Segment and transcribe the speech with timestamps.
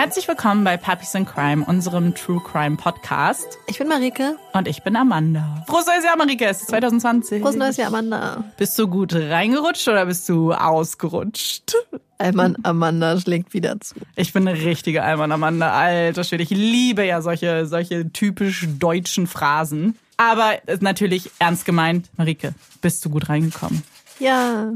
[0.00, 3.58] Herzlich willkommen bei Puppies in Crime, unserem True Crime Podcast.
[3.66, 4.38] Ich bin Marike.
[4.54, 5.62] Und ich bin Amanda.
[5.68, 6.46] Frohes neues Jahr, Marike.
[6.46, 7.42] Es ist 2020.
[7.42, 8.42] Frohes neues Jahr, Amanda.
[8.56, 11.74] Bist du gut reingerutscht oder bist du ausgerutscht?
[12.16, 13.96] Alman Amanda schlägt wieder zu.
[14.16, 15.70] Ich bin eine richtige Alman Amanda.
[15.70, 19.98] Alter Schwede, ich liebe ja solche, solche typisch deutschen Phrasen.
[20.16, 23.82] Aber natürlich ernst gemeint, Marike, bist du gut reingekommen?
[24.18, 24.72] Ja.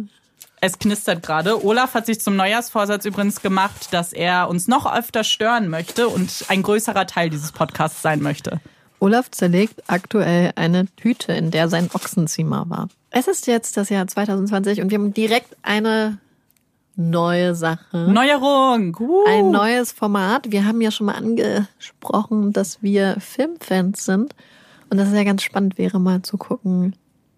[0.66, 1.62] Es knistert gerade.
[1.62, 6.46] Olaf hat sich zum Neujahrsvorsatz übrigens gemacht, dass er uns noch öfter stören möchte und
[6.48, 8.62] ein größerer Teil dieses Podcasts sein möchte.
[8.98, 12.88] Olaf zerlegt aktuell eine Tüte, in der sein Ochsenzimmer war.
[13.10, 16.16] Es ist jetzt das Jahr 2020 und wir haben direkt eine
[16.96, 18.10] neue Sache.
[18.10, 18.96] Neuerung.
[18.98, 19.22] Uh.
[19.28, 20.50] Ein neues Format.
[20.50, 24.34] Wir haben ja schon mal angesprochen, dass wir Filmfans sind.
[24.88, 26.94] Und das ist ja ganz spannend wäre, mal zu gucken,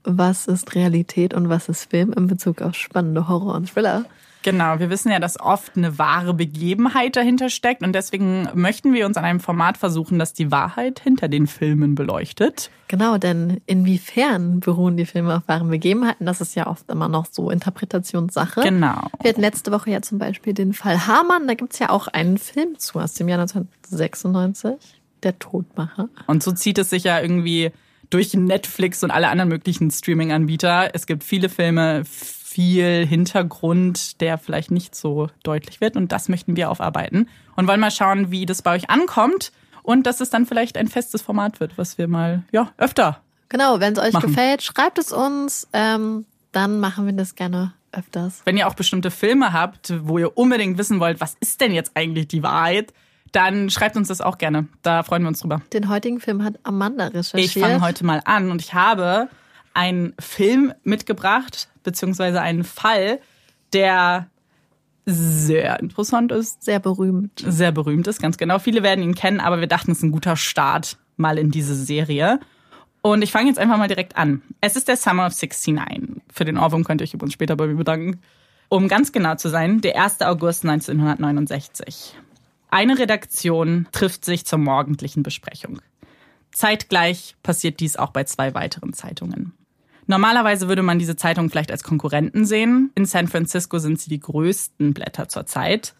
[0.06, 4.04] was ist Realität und was ist Film in Bezug auf spannende Horror und Thriller.
[4.46, 9.04] Genau, wir wissen ja, dass oft eine wahre Begebenheit dahinter steckt und deswegen möchten wir
[9.04, 12.70] uns an einem Format versuchen, das die Wahrheit hinter den Filmen beleuchtet.
[12.86, 16.26] Genau, denn inwiefern beruhen die Filme auf wahren Begebenheiten?
[16.26, 18.60] Das ist ja oft immer noch so Interpretationssache.
[18.60, 19.08] Genau.
[19.20, 21.48] Wir hatten letzte Woche ja zum Beispiel den Fall Hamann.
[21.48, 26.08] Da gibt's ja auch einen Film zu aus dem Jahr 1996, Der Todmacher.
[26.28, 27.72] Und so zieht es sich ja irgendwie
[28.10, 30.90] durch Netflix und alle anderen möglichen Streaming-Anbieter.
[30.94, 35.97] Es gibt viele Filme, viel Hintergrund, der vielleicht nicht so deutlich wird.
[35.97, 37.28] Und das möchten wir aufarbeiten.
[37.54, 39.53] Und wollen mal schauen, wie das bei euch ankommt.
[39.82, 43.20] Und dass es dann vielleicht ein festes Format wird, was wir mal, ja, öfter.
[43.48, 44.31] Genau, wenn es euch Machen.
[44.31, 45.69] gefällt, schreibt es uns.
[45.72, 48.42] Ähm, dann machen wir das gerne öfters.
[48.44, 51.92] Wenn ihr auch bestimmte Filme habt, wo ihr unbedingt wissen wollt, was ist denn jetzt
[51.94, 52.92] eigentlich die Wahrheit,
[53.36, 54.66] dann schreibt uns das auch gerne.
[54.80, 55.60] Da freuen wir uns drüber.
[55.74, 57.54] Den heutigen Film hat Amanda recherchiert.
[57.56, 59.28] Ich fange heute mal an und ich habe
[59.74, 63.20] einen Film mitgebracht, beziehungsweise einen Fall,
[63.75, 64.28] der
[65.04, 67.44] sehr interessant ist, Sehr berühmt.
[67.46, 68.58] sehr berühmt ist, ganz genau.
[68.58, 71.75] Viele werden ihn kennen, aber wir dachten, es ist ein guter Start mal in diese
[71.75, 72.41] Serie.
[73.02, 74.41] Und ich fange jetzt einfach mal direkt an.
[74.62, 76.22] Es ist der Summer of 69.
[76.32, 78.19] Für den Ohrwurm könnt ihr euch übrigens später bei mir bedanken.
[78.70, 80.22] Um ganz genau zu sein, der 1.
[80.22, 82.16] August 1969.
[82.69, 85.81] Eine Redaktion trifft sich zur morgendlichen Besprechung.
[86.53, 89.53] Zeitgleich passiert dies auch bei zwei weiteren Zeitungen.
[90.06, 92.91] Normalerweise würde man diese Zeitungen vielleicht als Konkurrenten sehen.
[92.94, 95.94] In San Francisco sind sie die größten Blätter zur Zeit.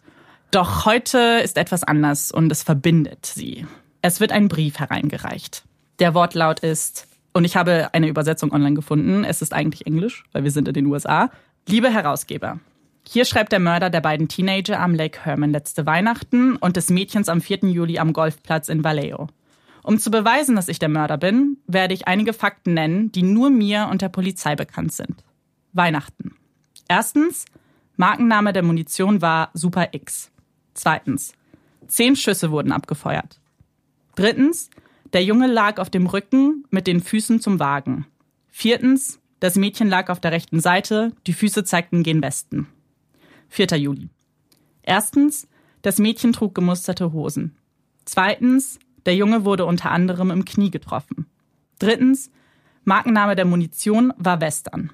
[0.51, 3.65] Doch heute ist etwas anders und es verbindet sie.
[4.01, 5.63] Es wird ein Brief hereingereicht.
[5.99, 10.43] Der Wortlaut ist, und ich habe eine Übersetzung online gefunden, es ist eigentlich Englisch, weil
[10.43, 11.29] wir sind in den USA.
[11.67, 12.59] Liebe Herausgeber,
[13.09, 17.29] hier schreibt der Mörder der beiden Teenager am Lake Herman letzte Weihnachten und des Mädchens
[17.29, 17.59] am 4.
[17.69, 19.27] Juli am Golfplatz in Vallejo.
[19.83, 23.49] Um zu beweisen, dass ich der Mörder bin, werde ich einige Fakten nennen, die nur
[23.49, 25.23] mir und der Polizei bekannt sind.
[25.71, 26.35] Weihnachten.
[26.89, 27.45] Erstens,
[27.95, 30.31] Markenname der Munition war Super X.
[30.73, 31.33] Zweitens,
[31.87, 33.39] zehn Schüsse wurden abgefeuert.
[34.15, 34.69] Drittens,
[35.13, 38.05] der Junge lag auf dem Rücken mit den Füßen zum Wagen.
[38.49, 42.67] Viertens, das Mädchen lag auf der rechten Seite, die Füße zeigten gen Westen.
[43.49, 43.77] 4.
[43.77, 44.09] Juli.
[44.83, 45.47] Erstens,
[45.81, 47.57] das Mädchen trug gemusterte Hosen.
[48.05, 51.27] Zweitens, der Junge wurde unter anderem im Knie getroffen.
[51.79, 52.31] Drittens,
[52.83, 54.91] Markenname der Munition war Western.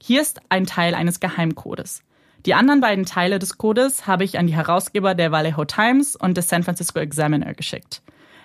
[0.00, 2.02] Hier ist ein Teil eines Geheimcodes.
[2.46, 6.36] Die anderen beiden Teile des Codes habe ich an die Herausgeber der Vallejo Times und
[6.36, 8.02] des San Francisco Examiner geschickt.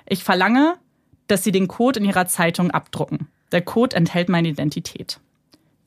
[0.07, 0.75] Ich verlange,
[1.27, 3.27] dass Sie den Code in Ihrer Zeitung abdrucken.
[3.51, 5.19] Der Code enthält meine Identität.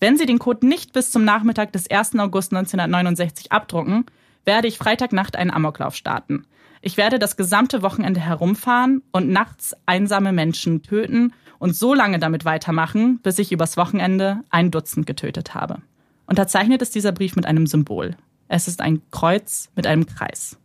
[0.01, 2.19] Wenn Sie den Code nicht bis zum Nachmittag des 1.
[2.19, 4.07] August 1969 abdrucken,
[4.47, 6.47] werde ich Freitagnacht einen Amoklauf starten.
[6.81, 12.47] Ich werde das gesamte Wochenende herumfahren und nachts einsame Menschen töten und so lange damit
[12.47, 15.83] weitermachen, bis ich übers Wochenende ein Dutzend getötet habe.
[16.25, 18.17] Unterzeichnet ist dieser Brief mit einem Symbol.
[18.49, 20.57] Es ist ein Kreuz mit einem Kreis.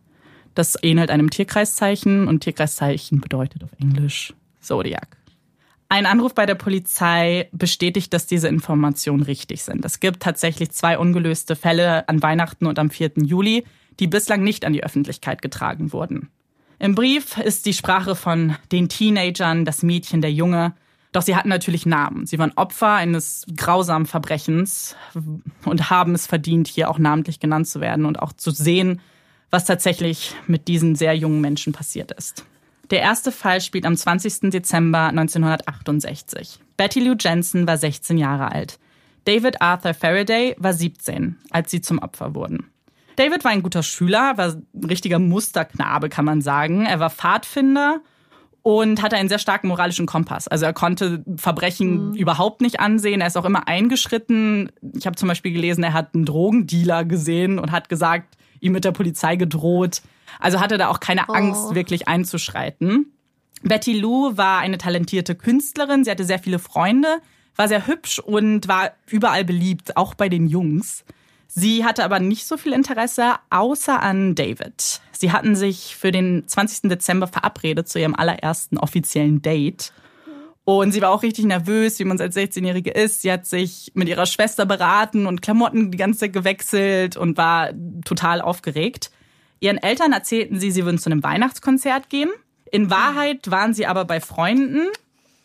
[0.53, 5.17] Das ähnelt einem Tierkreiszeichen und Tierkreiszeichen bedeutet auf Englisch Zodiac.
[5.87, 9.85] Ein Anruf bei der Polizei bestätigt, dass diese Informationen richtig sind.
[9.85, 13.11] Es gibt tatsächlich zwei ungelöste Fälle an Weihnachten und am 4.
[13.17, 13.65] Juli,
[13.99, 16.29] die bislang nicht an die Öffentlichkeit getragen wurden.
[16.79, 20.73] Im Brief ist die Sprache von den Teenagern, das Mädchen, der Junge.
[21.11, 22.25] Doch sie hatten natürlich Namen.
[22.25, 24.95] Sie waren Opfer eines grausamen Verbrechens
[25.63, 28.99] und haben es verdient, hier auch namentlich genannt zu werden und auch zu sehen,
[29.51, 32.43] was tatsächlich mit diesen sehr jungen Menschen passiert ist.
[32.91, 34.51] Der erste Fall spielt am 20.
[34.51, 36.59] Dezember 1968.
[36.77, 38.79] Betty Lou Jensen war 16 Jahre alt.
[39.25, 42.69] David Arthur Faraday war 17, als sie zum Opfer wurden.
[43.15, 46.85] David war ein guter Schüler, war ein richtiger Musterknabe, kann man sagen.
[46.85, 48.01] Er war Pfadfinder
[48.61, 50.47] und hatte einen sehr starken moralischen Kompass.
[50.47, 52.13] Also er konnte Verbrechen mhm.
[52.15, 53.21] überhaupt nicht ansehen.
[53.21, 54.71] Er ist auch immer eingeschritten.
[54.95, 58.83] Ich habe zum Beispiel gelesen, er hat einen Drogendealer gesehen und hat gesagt, ihm mit
[58.83, 60.01] der Polizei gedroht.
[60.39, 61.75] Also hatte da auch keine Angst, oh.
[61.75, 63.11] wirklich einzuschreiten.
[63.63, 66.03] Betty Lou war eine talentierte Künstlerin.
[66.03, 67.19] Sie hatte sehr viele Freunde,
[67.55, 71.03] war sehr hübsch und war überall beliebt, auch bei den Jungs.
[71.47, 75.01] Sie hatte aber nicht so viel Interesse außer an David.
[75.13, 76.89] Sie hatten sich für den 20.
[76.89, 79.93] Dezember verabredet zu ihrem allerersten offiziellen Date.
[80.65, 83.21] Und sie war auch richtig nervös, wie man es als 16-Jährige ist.
[83.21, 87.69] Sie hat sich mit ihrer Schwester beraten und Klamotten die ganze Zeit gewechselt und war
[88.03, 89.11] total aufgeregt.
[89.59, 92.29] Ihren Eltern erzählten sie, sie würden zu einem Weihnachtskonzert gehen.
[92.71, 94.87] In Wahrheit waren sie aber bei Freunden.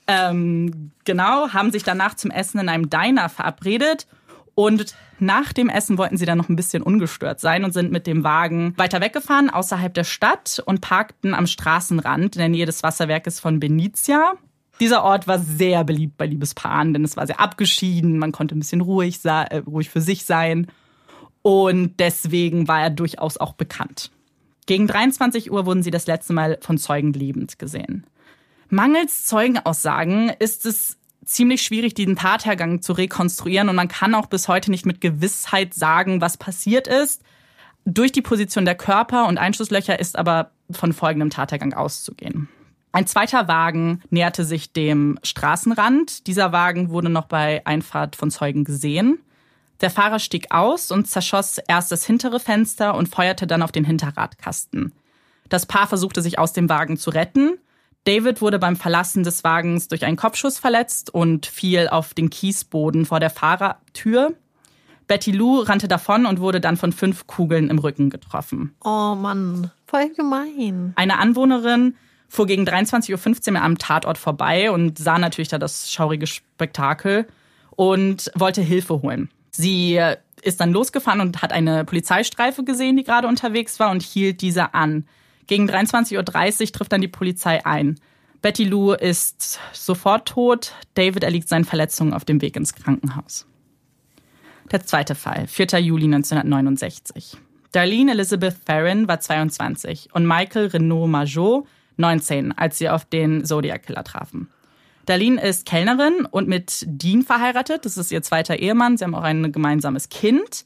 [0.06, 4.06] Ähm, genau, haben sich danach zum Essen in einem Diner verabredet
[4.54, 8.06] und nach dem Essen wollten sie dann noch ein bisschen ungestört sein und sind mit
[8.06, 12.82] dem Wagen weiter weggefahren außerhalb der Stadt und parkten am Straßenrand in der Nähe des
[12.82, 14.34] Wasserwerkes von Benizia.
[14.80, 18.60] Dieser Ort war sehr beliebt bei Liebespaaren, denn es war sehr abgeschieden, man konnte ein
[18.60, 20.68] bisschen ruhig, äh, ruhig für sich sein
[21.42, 24.10] und deswegen war er durchaus auch bekannt.
[24.66, 28.06] Gegen 23 Uhr wurden sie das letzte Mal von Zeugen lebend gesehen.
[28.68, 34.48] Mangels Zeugenaussagen ist es ziemlich schwierig, diesen Tathergang zu rekonstruieren und man kann auch bis
[34.48, 37.22] heute nicht mit Gewissheit sagen, was passiert ist.
[37.84, 42.48] Durch die Position der Körper und Einschusslöcher ist aber von folgendem Tathergang auszugehen.
[42.92, 46.26] Ein zweiter Wagen näherte sich dem Straßenrand.
[46.26, 49.20] Dieser Wagen wurde noch bei Einfahrt von Zeugen gesehen.
[49.80, 53.84] Der Fahrer stieg aus und zerschoss erst das hintere Fenster und feuerte dann auf den
[53.84, 54.92] Hinterradkasten.
[55.48, 57.58] Das Paar versuchte sich aus dem Wagen zu retten.
[58.04, 63.04] David wurde beim Verlassen des Wagens durch einen Kopfschuss verletzt und fiel auf den Kiesboden
[63.04, 64.34] vor der Fahrertür.
[65.06, 68.74] Betty Lou rannte davon und wurde dann von fünf Kugeln im Rücken getroffen.
[68.84, 70.92] Oh Mann, voll gemein.
[70.94, 71.96] Eine Anwohnerin
[72.28, 77.26] fuhr gegen 23.15 Uhr am Tatort vorbei und sah natürlich da das schaurige Spektakel
[77.72, 79.30] und wollte Hilfe holen.
[79.60, 80.00] Sie
[80.42, 84.72] ist dann losgefahren und hat eine Polizeistreife gesehen, die gerade unterwegs war und hielt diese
[84.72, 85.06] an.
[85.46, 86.16] Gegen 23.30
[86.60, 88.00] Uhr trifft dann die Polizei ein.
[88.40, 90.72] Betty Lou ist sofort tot.
[90.94, 93.46] David erliegt seinen Verletzungen auf dem Weg ins Krankenhaus.
[94.72, 95.80] Der zweite Fall, 4.
[95.80, 97.36] Juli 1969.
[97.72, 101.66] Darlene Elizabeth Farron war 22 und Michael Renaud Majot
[101.98, 104.48] 19, als sie auf den Zodiac Killer trafen.
[105.10, 107.84] Darlene ist Kellnerin und mit Dean verheiratet.
[107.84, 108.96] Das ist ihr zweiter Ehemann.
[108.96, 110.64] Sie haben auch ein gemeinsames Kind.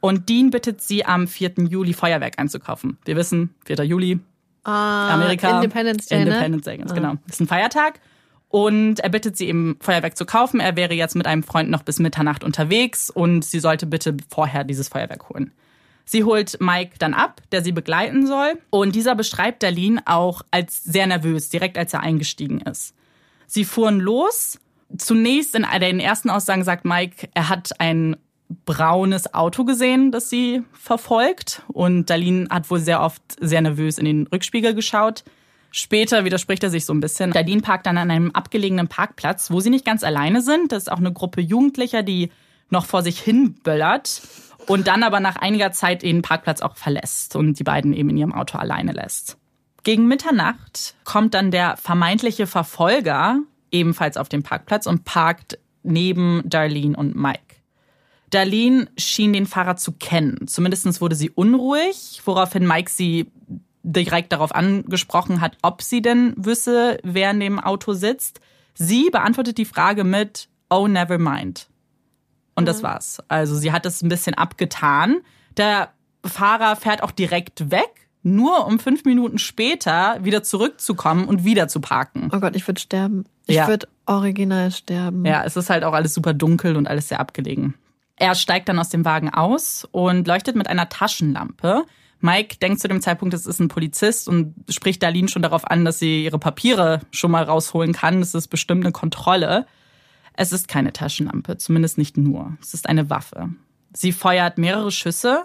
[0.00, 1.52] Und Dean bittet sie am 4.
[1.68, 2.98] Juli Feuerwerk einzukaufen.
[3.04, 3.84] Wir wissen, 4.
[3.84, 4.18] Juli,
[4.64, 5.56] ah, Amerika.
[5.56, 6.24] Independence Day.
[6.24, 6.30] Ne?
[6.30, 6.94] Independence Day, ganz ah.
[6.94, 7.14] genau.
[7.28, 8.00] Ist ein Feiertag.
[8.48, 10.58] Und er bittet sie eben, Feuerwerk zu kaufen.
[10.58, 14.64] Er wäre jetzt mit einem Freund noch bis Mitternacht unterwegs und sie sollte bitte vorher
[14.64, 15.52] dieses Feuerwerk holen.
[16.04, 18.58] Sie holt Mike dann ab, der sie begleiten soll.
[18.70, 22.94] Und dieser beschreibt Darlene auch als sehr nervös, direkt als er eingestiegen ist.
[23.52, 24.58] Sie fuhren los.
[24.96, 28.16] Zunächst in den ersten Aussagen sagt Mike, er hat ein
[28.64, 31.60] braunes Auto gesehen, das sie verfolgt.
[31.68, 35.22] Und Darlene hat wohl sehr oft sehr nervös in den Rückspiegel geschaut.
[35.70, 37.32] Später widerspricht er sich so ein bisschen.
[37.32, 40.72] Darlene parkt dann an einem abgelegenen Parkplatz, wo sie nicht ganz alleine sind.
[40.72, 42.30] Das ist auch eine Gruppe Jugendlicher, die
[42.70, 44.22] noch vor sich hin böllert
[44.66, 48.16] und dann aber nach einiger Zeit den Parkplatz auch verlässt und die beiden eben in
[48.16, 49.36] ihrem Auto alleine lässt.
[49.84, 53.40] Gegen Mitternacht kommt dann der vermeintliche Verfolger
[53.72, 57.56] ebenfalls auf den Parkplatz und parkt neben Darlene und Mike.
[58.30, 60.46] Darlene schien den Fahrer zu kennen.
[60.46, 63.30] Zumindest wurde sie unruhig, woraufhin Mike sie
[63.82, 68.40] direkt darauf angesprochen hat, ob sie denn wüsste, wer in dem Auto sitzt.
[68.74, 71.68] Sie beantwortet die Frage mit Oh, never mind.
[72.54, 72.66] Und mhm.
[72.66, 73.18] das war's.
[73.28, 75.20] Also sie hat es ein bisschen abgetan.
[75.58, 75.92] Der
[76.24, 81.80] Fahrer fährt auch direkt weg, nur um fünf Minuten später wieder zurückzukommen und wieder zu
[81.80, 82.30] parken.
[82.32, 83.24] Oh Gott, ich würde sterben.
[83.46, 83.68] Ich ja.
[83.68, 85.24] würde original sterben.
[85.24, 87.74] Ja, es ist halt auch alles super dunkel und alles sehr abgelegen.
[88.16, 91.84] Er steigt dann aus dem Wagen aus und leuchtet mit einer Taschenlampe.
[92.20, 95.84] Mike denkt zu dem Zeitpunkt, es ist ein Polizist und spricht Darlene schon darauf an,
[95.84, 98.20] dass sie ihre Papiere schon mal rausholen kann.
[98.20, 99.66] Das ist bestimmt eine Kontrolle.
[100.34, 102.56] Es ist keine Taschenlampe, zumindest nicht nur.
[102.62, 103.50] Es ist eine Waffe.
[103.92, 105.44] Sie feuert mehrere Schüsse.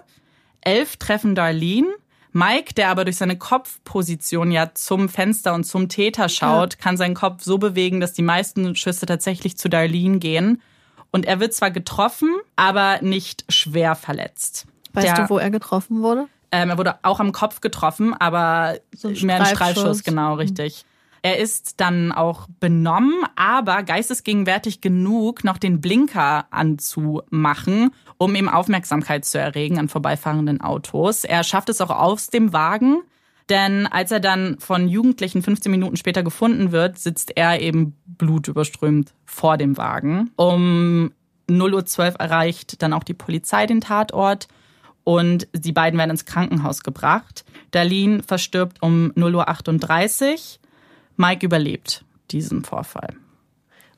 [0.60, 1.88] Elf treffen Darlene.
[2.32, 6.80] Mike, der aber durch seine Kopfposition ja zum Fenster und zum Täter schaut, ja.
[6.80, 10.62] kann seinen Kopf so bewegen, dass die meisten Schüsse tatsächlich zu Darlene gehen.
[11.10, 14.66] Und er wird zwar getroffen, aber nicht schwer verletzt.
[14.92, 16.26] Weißt der, du, wo er getroffen wurde?
[16.50, 20.84] Ähm, er wurde auch am Kopf getroffen, aber so mehr ein Streifschuss, genau, richtig.
[21.22, 29.24] Er ist dann auch benommen, aber geistesgegenwärtig genug, noch den Blinker anzumachen, um ihm Aufmerksamkeit
[29.24, 31.24] zu erregen an vorbeifahrenden Autos.
[31.24, 33.02] Er schafft es auch aus dem Wagen,
[33.48, 39.14] denn als er dann von Jugendlichen 15 Minuten später gefunden wird, sitzt er eben blutüberströmt
[39.24, 40.30] vor dem Wagen.
[40.36, 41.12] Um
[41.48, 44.48] 0.12 Uhr erreicht dann auch die Polizei den Tatort
[45.04, 47.44] und die beiden werden ins Krankenhaus gebracht.
[47.70, 50.36] Darlene verstirbt um 0.38 Uhr.
[51.18, 53.14] Mike überlebt diesen Vorfall.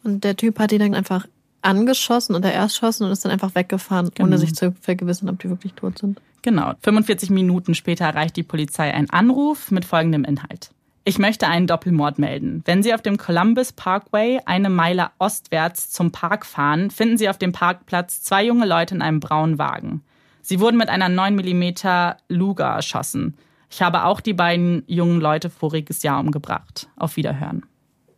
[0.02, 1.26] Und der Typ hat die dann einfach
[1.62, 4.26] angeschossen und er erschossen und ist dann einfach weggefahren, genau.
[4.26, 6.20] ohne sich zu vergewissern, ob die wirklich tot sind.
[6.42, 6.72] Genau.
[6.82, 10.70] 45 Minuten später erreicht die Polizei einen Anruf mit folgendem Inhalt.
[11.04, 12.62] Ich möchte einen Doppelmord melden.
[12.64, 17.38] Wenn Sie auf dem Columbus Parkway eine Meile ostwärts zum Park fahren, finden Sie auf
[17.38, 20.02] dem Parkplatz zwei junge Leute in einem braunen Wagen.
[20.42, 23.34] Sie wurden mit einer 9 mm Luger erschossen.
[23.70, 26.88] Ich habe auch die beiden jungen Leute voriges Jahr umgebracht.
[26.96, 27.64] Auf Wiederhören.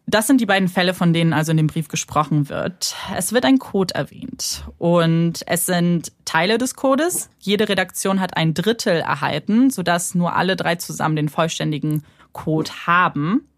[0.06, 2.97] Das sind die beiden Fälle, von denen also in dem Brief gesprochen wird.
[3.16, 7.30] Es wird ein Code erwähnt und es sind Teile des Codes.
[7.38, 13.49] Jede Redaktion hat ein Drittel erhalten, sodass nur alle drei zusammen den vollständigen Code haben.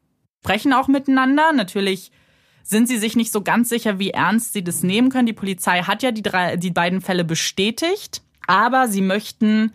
[0.45, 1.53] Sprechen auch miteinander.
[1.55, 2.13] Natürlich
[2.63, 5.27] sind sie sich nicht so ganz sicher, wie ernst sie das nehmen können.
[5.27, 9.73] Die Polizei hat ja die, drei, die beiden Fälle bestätigt, aber sie möchten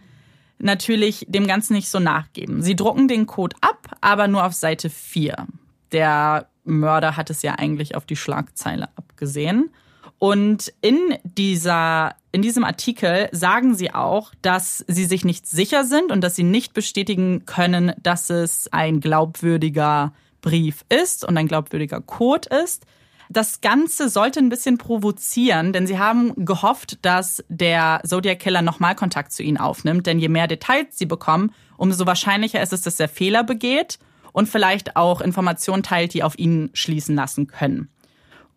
[0.59, 2.61] natürlich dem Ganzen nicht so nachgeben.
[2.61, 5.47] Sie drucken den Code ab, aber nur auf Seite 4.
[5.91, 9.71] Der Mörder hat es ja eigentlich auf die Schlagzeile abgesehen.
[10.19, 16.11] Und in dieser, in diesem Artikel sagen sie auch, dass sie sich nicht sicher sind
[16.11, 22.01] und dass sie nicht bestätigen können, dass es ein glaubwürdiger Brief ist und ein glaubwürdiger
[22.01, 22.85] Code ist.
[23.31, 28.95] Das Ganze sollte ein bisschen provozieren, denn sie haben gehofft, dass der Zodiac Killer nochmal
[28.95, 30.07] Kontakt zu ihnen aufnimmt.
[30.07, 33.99] Denn je mehr Details sie bekommen, umso wahrscheinlicher ist es, dass er Fehler begeht
[34.33, 37.89] und vielleicht auch Informationen teilt, die auf ihn schließen lassen können.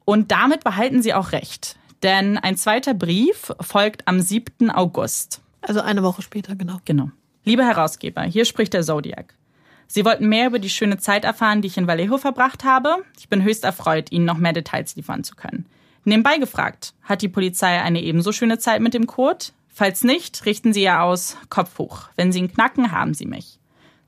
[0.07, 1.77] Und damit behalten sie auch recht.
[2.03, 4.71] Denn ein zweiter Brief folgt am 7.
[4.71, 5.43] August.
[5.61, 6.79] Also eine Woche später, genau.
[6.87, 7.11] Genau.
[7.45, 9.35] Lieber Herausgeber, hier spricht der Zodiac.
[9.95, 13.05] Sie wollten mehr über die schöne Zeit erfahren, die ich in Vallejo verbracht habe.
[13.19, 15.67] Ich bin höchst erfreut, Ihnen noch mehr Details liefern zu können.
[16.05, 19.45] Nebenbei gefragt, hat die Polizei eine ebenso schöne Zeit mit dem Code?
[19.69, 22.09] Falls nicht, richten Sie ja aus, Kopf hoch.
[22.17, 23.59] Wenn Sie ihn knacken, haben Sie mich.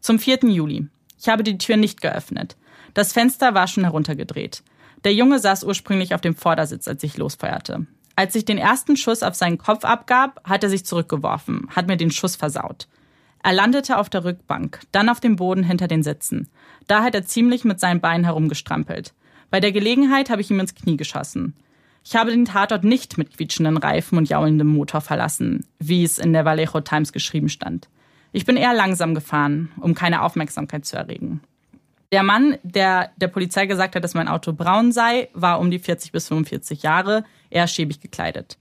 [0.00, 0.38] Zum 4.
[0.44, 0.86] Juli.
[1.20, 2.56] Ich habe die Tür nicht geöffnet.
[2.94, 4.62] Das Fenster war schon heruntergedreht.
[5.04, 7.86] Der Junge saß ursprünglich auf dem Vordersitz, als ich losfeuerte.
[8.16, 11.98] Als ich den ersten Schuss auf seinen Kopf abgab, hat er sich zurückgeworfen, hat mir
[11.98, 12.88] den Schuss versaut.
[13.44, 16.48] Er landete auf der Rückbank, dann auf dem Boden hinter den Sitzen.
[16.86, 19.12] Da hat er ziemlich mit seinen Beinen herumgestrampelt.
[19.50, 21.54] Bei der Gelegenheit habe ich ihm ins Knie geschossen.
[22.02, 26.32] Ich habe den Tatort nicht mit quietschenden Reifen und jaulendem Motor verlassen, wie es in
[26.32, 27.90] der Vallejo Times geschrieben stand.
[28.32, 31.42] Ich bin eher langsam gefahren, um keine Aufmerksamkeit zu erregen.
[32.12, 35.78] Der Mann, der der Polizei gesagt hat, dass mein Auto braun sei, war um die
[35.78, 38.56] 40 bis 45 Jahre, eher schäbig gekleidet.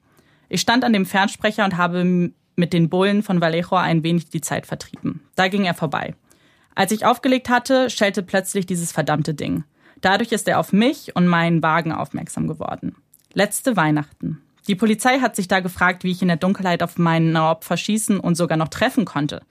[0.49, 4.41] Ich stand an dem Fernsprecher und habe mit den Bullen von Vallejo ein wenig die
[4.41, 5.21] Zeit vertrieben.
[5.35, 6.15] Da ging er vorbei.
[6.75, 9.63] Als ich aufgelegt hatte, schellte plötzlich dieses verdammte Ding.
[10.01, 12.95] Dadurch ist er auf mich und meinen Wagen aufmerksam geworden.
[13.33, 14.41] Letzte Weihnachten.
[14.67, 18.19] Die Polizei hat sich da gefragt, wie ich in der Dunkelheit auf meinen Opfer schießen
[18.19, 19.41] und sogar noch treffen konnte.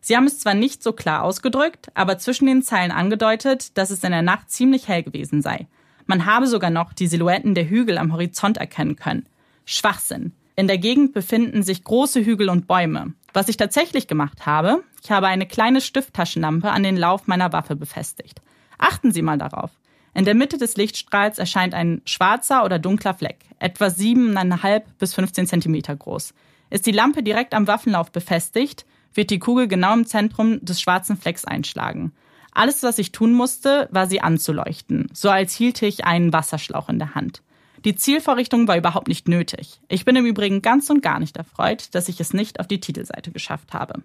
[0.00, 4.02] Sie haben es zwar nicht so klar ausgedrückt, aber zwischen den Zeilen angedeutet, dass es
[4.04, 5.66] in der Nacht ziemlich hell gewesen sei.
[6.06, 9.26] Man habe sogar noch die Silhouetten der Hügel am Horizont erkennen können.
[9.64, 10.32] Schwachsinn.
[10.60, 13.14] In der Gegend befinden sich große Hügel und Bäume.
[13.32, 17.76] Was ich tatsächlich gemacht habe, ich habe eine kleine Stifttaschenlampe an den Lauf meiner Waffe
[17.76, 18.42] befestigt.
[18.76, 19.70] Achten Sie mal darauf.
[20.12, 25.46] In der Mitte des Lichtstrahls erscheint ein schwarzer oder dunkler Fleck, etwa 7,5 bis 15
[25.46, 26.34] Zentimeter groß.
[26.68, 31.16] Ist die Lampe direkt am Waffenlauf befestigt, wird die Kugel genau im Zentrum des schwarzen
[31.16, 32.12] Flecks einschlagen.
[32.52, 36.98] Alles, was ich tun musste, war sie anzuleuchten, so als hielte ich einen Wasserschlauch in
[36.98, 37.40] der Hand.
[37.84, 39.80] Die Zielvorrichtung war überhaupt nicht nötig.
[39.88, 42.80] Ich bin im Übrigen ganz und gar nicht erfreut, dass ich es nicht auf die
[42.80, 44.02] Titelseite geschafft habe.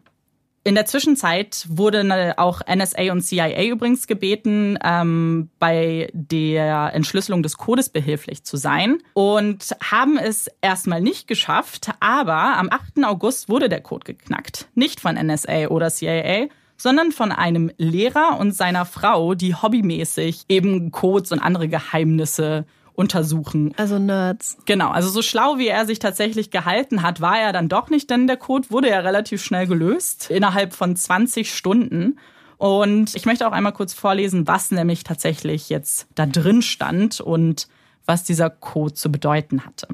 [0.68, 7.58] In der Zwischenzeit wurden auch NSA und CIA übrigens gebeten, ähm, bei der Entschlüsselung des
[7.58, 13.04] Codes behilflich zu sein und haben es erstmal nicht geschafft, aber am 8.
[13.06, 14.68] August wurde der Code geknackt.
[14.74, 20.90] Nicht von NSA oder CIA, sondern von einem Lehrer und seiner Frau, die hobbymäßig eben
[20.90, 22.66] Codes und andere Geheimnisse
[22.96, 23.74] untersuchen.
[23.78, 24.58] Also Nerds.
[24.66, 28.10] Genau, also so schlau wie er sich tatsächlich gehalten hat, war er dann doch nicht,
[28.10, 32.20] denn der Code wurde ja relativ schnell gelöst, innerhalb von 20 Stunden.
[32.58, 37.68] Und ich möchte auch einmal kurz vorlesen, was nämlich tatsächlich jetzt da drin stand und
[38.06, 39.88] was dieser Code zu bedeuten hatte.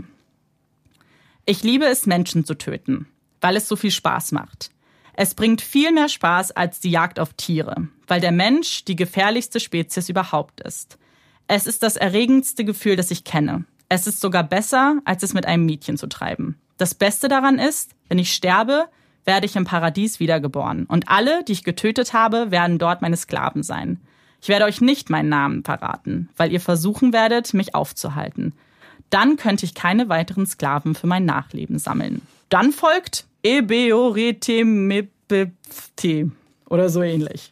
[1.46, 3.08] Ich liebe es, Menschen zu töten,
[3.40, 4.70] weil es so viel Spaß macht.
[5.14, 9.60] Es bringt viel mehr Spaß als die Jagd auf Tiere, weil der Mensch die gefährlichste
[9.60, 10.98] Spezies überhaupt ist.
[11.54, 13.66] Es ist das erregendste Gefühl, das ich kenne.
[13.90, 16.56] Es ist sogar besser, als es mit einem Mädchen zu treiben.
[16.78, 18.86] Das Beste daran ist, wenn ich sterbe,
[19.26, 20.86] werde ich im Paradies wiedergeboren.
[20.86, 24.00] Und alle, die ich getötet habe, werden dort meine Sklaven sein.
[24.42, 28.54] Ich werde euch nicht meinen Namen verraten, weil ihr versuchen werdet, mich aufzuhalten.
[29.10, 32.22] Dann könnte ich keine weiteren Sklaven für mein Nachleben sammeln.
[32.48, 36.32] Dann folgt Ebeoretemepepte
[36.70, 37.52] oder so ähnlich.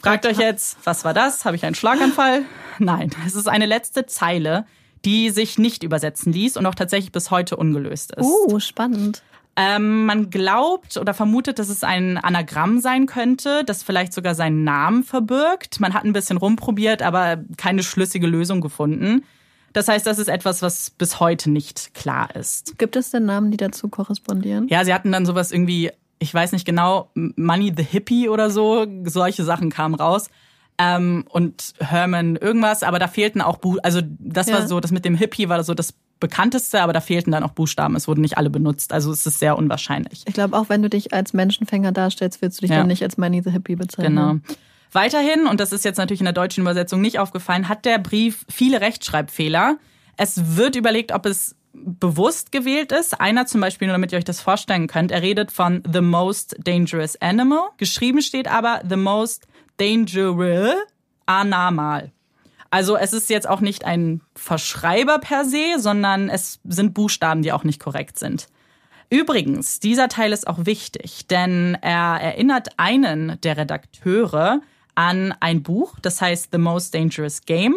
[0.00, 1.44] Fragt euch jetzt, was war das?
[1.44, 2.42] Habe ich einen Schlaganfall?
[2.78, 4.66] Nein, es ist eine letzte Zeile,
[5.04, 8.26] die sich nicht übersetzen ließ und auch tatsächlich bis heute ungelöst ist.
[8.26, 9.22] Uh, spannend.
[9.56, 14.62] Ähm, man glaubt oder vermutet, dass es ein Anagramm sein könnte, das vielleicht sogar seinen
[14.62, 15.80] Namen verbirgt.
[15.80, 19.24] Man hat ein bisschen rumprobiert, aber keine schlüssige Lösung gefunden.
[19.72, 22.78] Das heißt, das ist etwas, was bis heute nicht klar ist.
[22.78, 24.68] Gibt es denn Namen, die dazu korrespondieren?
[24.68, 28.86] Ja, sie hatten dann sowas irgendwie, ich weiß nicht genau, Money the Hippie oder so,
[29.04, 30.28] solche Sachen kamen raus.
[30.80, 34.54] Ähm, und Herman irgendwas, aber da fehlten auch, Bu also das Ja.
[34.60, 37.50] war so, das mit dem Hippie war so das bekannteste, aber da fehlten dann auch
[37.50, 37.96] Buchstaben.
[37.96, 40.22] Es wurden nicht alle benutzt, also es ist sehr unwahrscheinlich.
[40.26, 42.78] Ich glaube, auch wenn du dich als Menschenfänger darstellst, willst du dich Ja.
[42.78, 44.14] dann nicht als Money the Hippie bezeichnen.
[44.16, 44.54] Genau.
[44.92, 48.44] Weiterhin, und das ist jetzt natürlich in der deutschen Übersetzung nicht aufgefallen, hat der Brief
[48.48, 49.76] viele Rechtschreibfehler.
[50.16, 53.20] Es wird überlegt, ob es bewusst gewählt ist.
[53.20, 56.56] Einer zum Beispiel, nur damit ihr euch das vorstellen könnt, er redet von the most
[56.58, 57.70] dangerous animal.
[57.76, 60.74] Geschrieben steht aber the most dangerous
[61.26, 62.12] animal.
[62.70, 67.52] Also es ist jetzt auch nicht ein Verschreiber per se, sondern es sind Buchstaben, die
[67.52, 68.48] auch nicht korrekt sind.
[69.10, 74.60] Übrigens, dieser Teil ist auch wichtig, denn er erinnert einen der Redakteure
[74.94, 77.76] an ein Buch, das heißt The Most Dangerous Game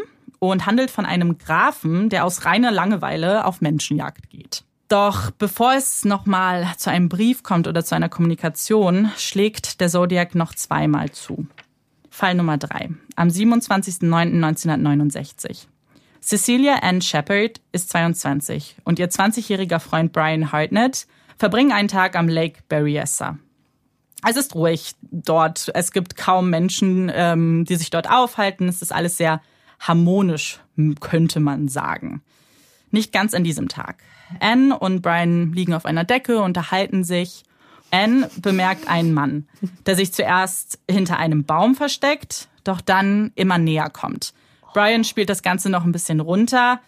[0.50, 4.64] und handelt von einem Grafen, der aus reiner Langeweile auf Menschenjagd geht.
[4.88, 10.34] Doch bevor es nochmal zu einem Brief kommt oder zu einer Kommunikation, schlägt der Zodiac
[10.36, 11.46] noch zweimal zu.
[12.10, 12.90] Fall Nummer drei.
[13.16, 15.68] Am 27.09.1969.
[16.22, 22.28] Cecilia Ann Shepard ist 22 und ihr 20-jähriger Freund Brian Hartnett verbringen einen Tag am
[22.28, 23.38] Lake Berryessa.
[24.28, 25.72] Es ist ruhig dort.
[25.74, 28.68] Es gibt kaum Menschen, ähm, die sich dort aufhalten.
[28.68, 29.42] Es ist alles sehr
[29.82, 30.60] harmonisch,
[31.00, 32.22] könnte man sagen.
[32.92, 33.98] Nicht ganz an diesem Tag.
[34.40, 37.44] Anne und Brian liegen auf einer Decke, unterhalten sich.
[37.92, 39.48] Anne bemerkt einen Mann,
[39.86, 44.34] der sich zuerst hinter einem Baum versteckt, doch dann immer näher kommt.
[44.74, 46.80] Brian spielt das Ganze noch ein bisschen runter,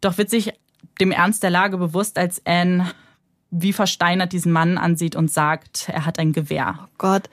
[0.00, 0.52] doch wird sich
[1.00, 2.92] dem Ernst der Lage bewusst, als Anne
[3.50, 6.88] wie versteinert diesen Mann ansieht und sagt, er hat ein Gewehr.
[6.98, 7.30] Gott,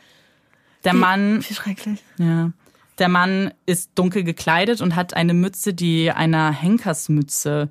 [0.84, 2.04] Der Mann wie schrecklich.
[2.18, 2.52] ja.
[3.02, 7.70] Der Mann ist dunkel gekleidet und hat eine Mütze, die einer Henkersmütze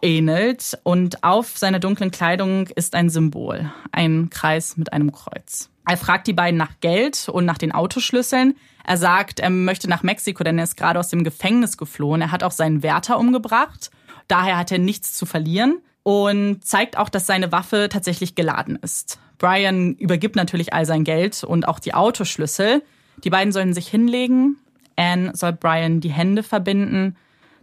[0.00, 0.78] ähnelt.
[0.82, 5.68] Und auf seiner dunklen Kleidung ist ein Symbol, ein Kreis mit einem Kreuz.
[5.86, 8.56] Er fragt die beiden nach Geld und nach den Autoschlüsseln.
[8.82, 12.22] Er sagt, er möchte nach Mexiko, denn er ist gerade aus dem Gefängnis geflohen.
[12.22, 13.90] Er hat auch seinen Wärter umgebracht.
[14.26, 19.18] Daher hat er nichts zu verlieren und zeigt auch, dass seine Waffe tatsächlich geladen ist.
[19.36, 22.82] Brian übergibt natürlich all sein Geld und auch die Autoschlüssel.
[23.22, 24.56] Die beiden sollen sich hinlegen.
[24.96, 27.16] Anne soll Brian die Hände verbinden.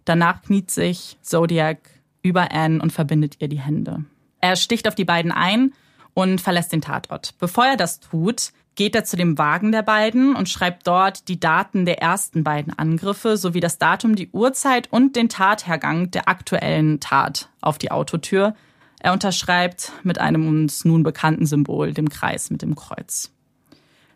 [0.05, 1.79] Danach kniet sich Zodiac
[2.23, 4.05] über Anne und verbindet ihr die Hände.
[4.39, 5.73] Er sticht auf die beiden ein
[6.13, 7.35] und verlässt den Tatort.
[7.39, 11.39] Bevor er das tut, geht er zu dem Wagen der beiden und schreibt dort die
[11.39, 16.99] Daten der ersten beiden Angriffe sowie das Datum, die Uhrzeit und den Tathergang der aktuellen
[16.99, 18.55] Tat auf die Autotür.
[18.99, 23.31] Er unterschreibt mit einem uns nun bekannten Symbol, dem Kreis mit dem Kreuz.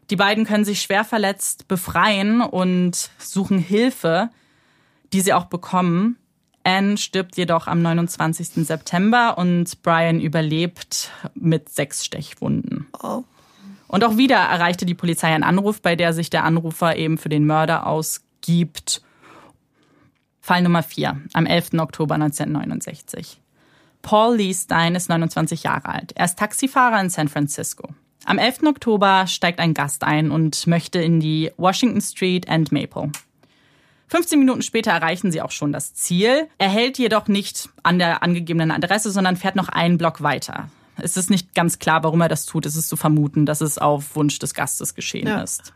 [0.10, 4.30] Die beiden können sich schwer verletzt befreien und suchen Hilfe,
[5.14, 6.18] die sie auch bekommen.
[6.64, 8.66] Anne stirbt jedoch am 29.
[8.66, 12.88] September und Brian überlebt mit sechs Stechwunden.
[13.02, 13.24] Oh.
[13.88, 17.30] Und auch wieder erreichte die Polizei einen Anruf, bei der sich der Anrufer eben für
[17.30, 19.02] den Mörder ausgibt.
[20.42, 21.74] Fall Nummer 4, am 11.
[21.80, 23.42] Oktober 1969.
[24.02, 26.12] Paul Lee Stein ist 29 Jahre alt.
[26.16, 27.90] Er ist Taxifahrer in San Francisco.
[28.26, 28.64] Am 11.
[28.64, 33.12] Oktober steigt ein Gast ein und möchte in die Washington Street and Maple.
[34.08, 36.48] 15 Minuten später erreichen sie auch schon das Ziel.
[36.58, 40.70] Er hält jedoch nicht an der angegebenen Adresse, sondern fährt noch einen Block weiter.
[40.98, 42.66] Es ist nicht ganz klar, warum er das tut.
[42.66, 45.42] Es ist zu vermuten, dass es auf Wunsch des Gastes geschehen Ja.
[45.42, 45.74] ist.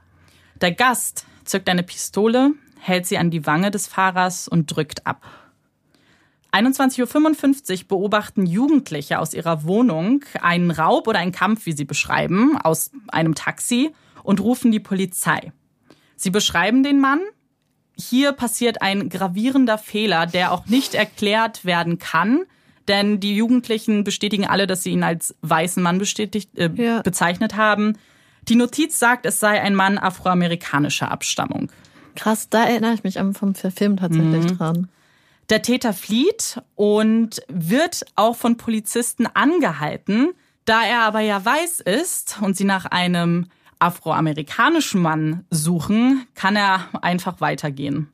[0.62, 5.22] Der Gast zückt eine Pistole, hält sie an die Wange des Fahrers und drückt ab.
[6.52, 12.58] 21.55 Uhr beobachten Jugendliche aus ihrer Wohnung einen Raub oder einen Kampf, wie sie beschreiben,
[12.58, 13.92] aus einem Taxi
[14.24, 15.52] und rufen die Polizei.
[16.16, 17.20] Sie beschreiben den Mann.
[17.98, 22.44] Hier passiert ein gravierender Fehler, der auch nicht erklärt werden kann,
[22.88, 27.02] denn die Jugendlichen bestätigen alle, dass sie ihn als weißen Mann bestätigt, äh, Ja.
[27.02, 27.98] bezeichnet haben.
[28.48, 31.72] Die Notiz sagt, es sei ein Mann afroamerikanischer Abstammung.
[32.16, 34.58] Krass, da erinnere ich mich am vom Film tatsächlich Mhm.
[34.58, 34.88] dran.
[35.50, 40.30] Der Täter flieht und wird auch von Polizisten angehalten.
[40.66, 43.48] Da er aber ja weiß ist und sie nach einem
[43.80, 48.12] afroamerikanischen Mann suchen, kann er einfach weitergehen.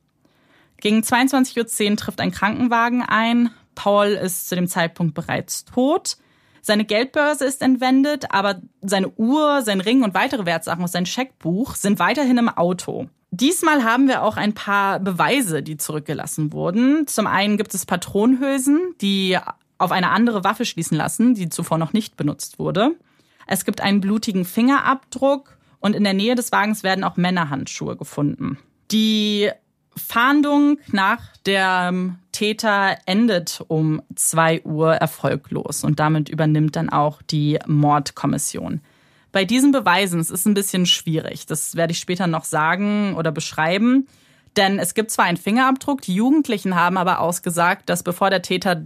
[0.80, 3.50] Gegen 22.10 Uhr trifft ein Krankenwagen ein.
[3.74, 6.16] Paul ist zu dem Zeitpunkt bereits tot.
[6.62, 11.74] Seine Geldbörse ist entwendet, aber seine Uhr, sein Ring und weitere Wertsachen aus seinem Scheckbuch
[11.74, 13.08] sind weiterhin im Auto.
[13.38, 17.06] Diesmal haben wir auch ein paar Beweise, die zurückgelassen wurden.
[17.06, 19.36] Zum einen gibt es Patronenhülsen, die
[19.76, 22.92] auf eine andere Waffe schließen lassen, die zuvor noch nicht benutzt wurde.
[23.46, 28.56] Es gibt einen blutigen Fingerabdruck und in der Nähe des Wagens werden auch Männerhandschuhe gefunden.
[28.90, 29.50] Die
[29.94, 37.58] Fahndung nach dem Täter endet um 2 Uhr erfolglos und damit übernimmt dann auch die
[37.66, 38.80] Mordkommission.
[39.32, 43.32] Bei diesen Beweisen, es ist ein bisschen schwierig, das werde ich später noch sagen oder
[43.32, 44.06] beschreiben,
[44.56, 48.82] denn es gibt zwar einen Fingerabdruck, die Jugendlichen haben aber ausgesagt, dass bevor der Täter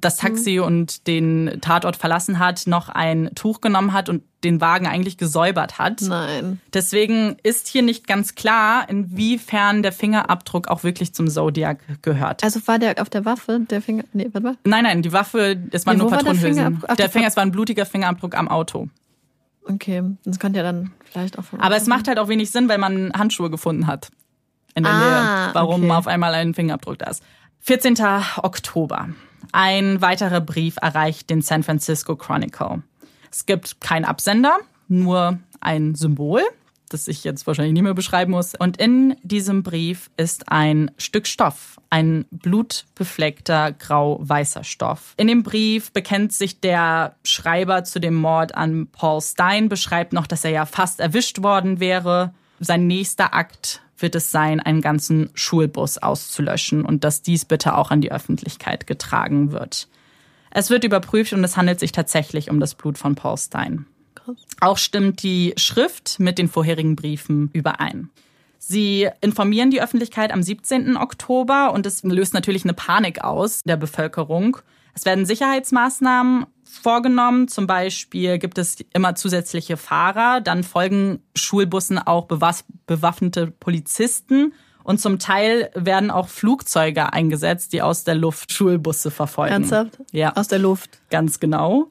[0.00, 4.86] das Taxi und den Tatort verlassen hat, noch ein Tuch genommen hat und den Wagen
[4.86, 6.02] eigentlich gesäubert hat.
[6.02, 6.60] Nein.
[6.72, 12.44] Deswegen ist hier nicht ganz klar, inwiefern der Fingerabdruck auch wirklich zum Zodiac gehört.
[12.44, 14.04] Also war der auf der Waffe, der Finger.
[14.12, 14.56] Nee, warte mal.
[14.64, 16.64] nein, nein, die Waffe, es waren Nee, nur wo war der Patronenhülsen.
[16.64, 16.96] Fingerabdruck?
[16.96, 18.88] Der Finger, es war ein blutiger Fingerabdruck am Auto.
[19.70, 22.78] Okay, das könnte ja dann vielleicht auch Aber es macht halt auch wenig Sinn, weil
[22.78, 24.10] man Handschuhe gefunden hat.
[24.74, 24.98] In der Ah,
[25.46, 25.54] Nähe.
[25.54, 25.92] Warum okay.
[25.92, 27.22] auf einmal ein Fingerabdruck da ist.
[27.60, 27.96] 14.
[28.42, 29.08] Oktober.
[29.52, 32.82] Ein weiterer Brief erreicht den San Francisco Chronicle.
[33.30, 36.42] Es gibt keinen Absender, nur ein Symbol,
[36.88, 38.54] das ich jetzt wahrscheinlich nicht mehr beschreiben muss.
[38.54, 45.14] Und in diesem Brief ist ein Stück Stoff, ein blutbefleckter grau-weißer Stoff.
[45.16, 50.26] In dem Brief bekennt sich der Schreiber zu dem Mord an Paul Stein, beschreibt noch,
[50.26, 52.32] dass er ja fast erwischt worden wäre.
[52.60, 57.90] Sein nächster Akt wird es sein, einen ganzen Schulbus auszulöschen und dass dies bitte auch
[57.90, 59.88] an die Öffentlichkeit getragen wird.
[60.50, 63.86] Es wird überprüft und es handelt sich tatsächlich um das Blut von Paul Stein.
[64.60, 68.10] Auch stimmt die Schrift mit den vorherigen Briefen überein.
[68.58, 70.96] Sie informieren die Öffentlichkeit am 17.
[70.96, 74.58] Oktober und es löst natürlich eine Panik aus der Bevölkerung.
[74.94, 77.48] Es werden Sicherheitsmaßnahmen vorgenommen.
[77.48, 80.40] Zum Beispiel gibt es immer zusätzliche Fahrer.
[80.40, 84.52] Dann folgen Schulbussen auch bewaffnete Polizisten.
[84.82, 89.52] Und zum Teil werden auch Flugzeuge eingesetzt, die aus der Luft Schulbusse verfolgen.
[89.52, 89.98] Ernsthaft?
[90.12, 90.34] Ja.
[90.34, 90.98] Aus der Luft.
[91.10, 91.90] Ganz genau.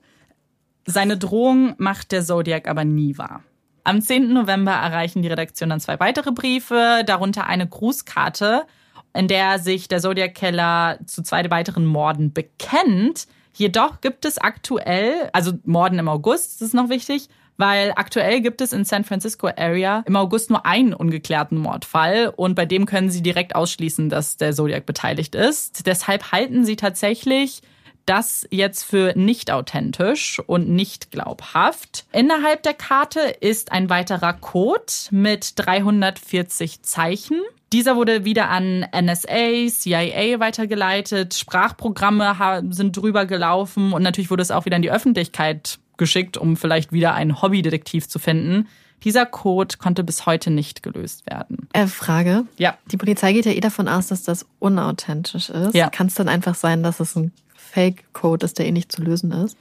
[0.89, 3.43] Seine Drohung macht der Zodiac aber nie wahr.
[3.83, 4.31] Am 10.
[4.31, 8.65] November erreichen die Redaktion dann zwei weitere Briefe, darunter eine Grußkarte,
[9.13, 13.27] in der sich der Zodiac-Keller zu zwei weiteren Morden bekennt.
[13.53, 18.61] Jedoch gibt es aktuell, also Morden im August, das ist noch wichtig, weil aktuell gibt
[18.61, 23.09] es in San Francisco Area im August nur einen ungeklärten Mordfall und bei dem können
[23.09, 25.85] sie direkt ausschließen, dass der Zodiac beteiligt ist.
[25.85, 27.61] Deshalb halten sie tatsächlich
[28.07, 32.05] das jetzt für nicht authentisch und nicht glaubhaft.
[32.11, 37.41] Innerhalb der Karte ist ein weiterer Code mit 340 Zeichen.
[37.73, 44.51] Dieser wurde wieder an NSA, CIA weitergeleitet, Sprachprogramme sind drüber gelaufen und natürlich wurde es
[44.51, 48.67] auch wieder in die Öffentlichkeit geschickt, um vielleicht wieder einen Hobbydetektiv zu finden.
[49.03, 51.67] Dieser Code konnte bis heute nicht gelöst werden.
[51.73, 52.45] Äh, Frage.
[52.57, 52.77] Ja.
[52.89, 55.75] Die Polizei geht ja eh davon aus, dass das unauthentisch ist.
[55.75, 55.89] Ja.
[55.89, 57.31] Kann es dann einfach sein, dass es ein
[57.77, 59.57] Fake-Code ist, der eh nicht zu lösen ist?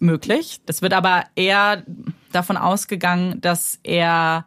[0.00, 0.60] möglich.
[0.66, 1.82] Das wird aber eher
[2.32, 4.46] davon ausgegangen, dass er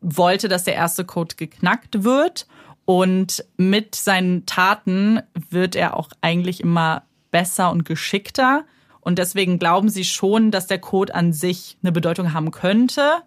[0.00, 2.46] wollte, dass der erste Code geknackt wird.
[2.84, 8.64] Und mit seinen Taten wird er auch eigentlich immer besser und geschickter.
[9.00, 13.18] Und deswegen glauben sie schon, dass der Code an sich eine Bedeutung haben könnte,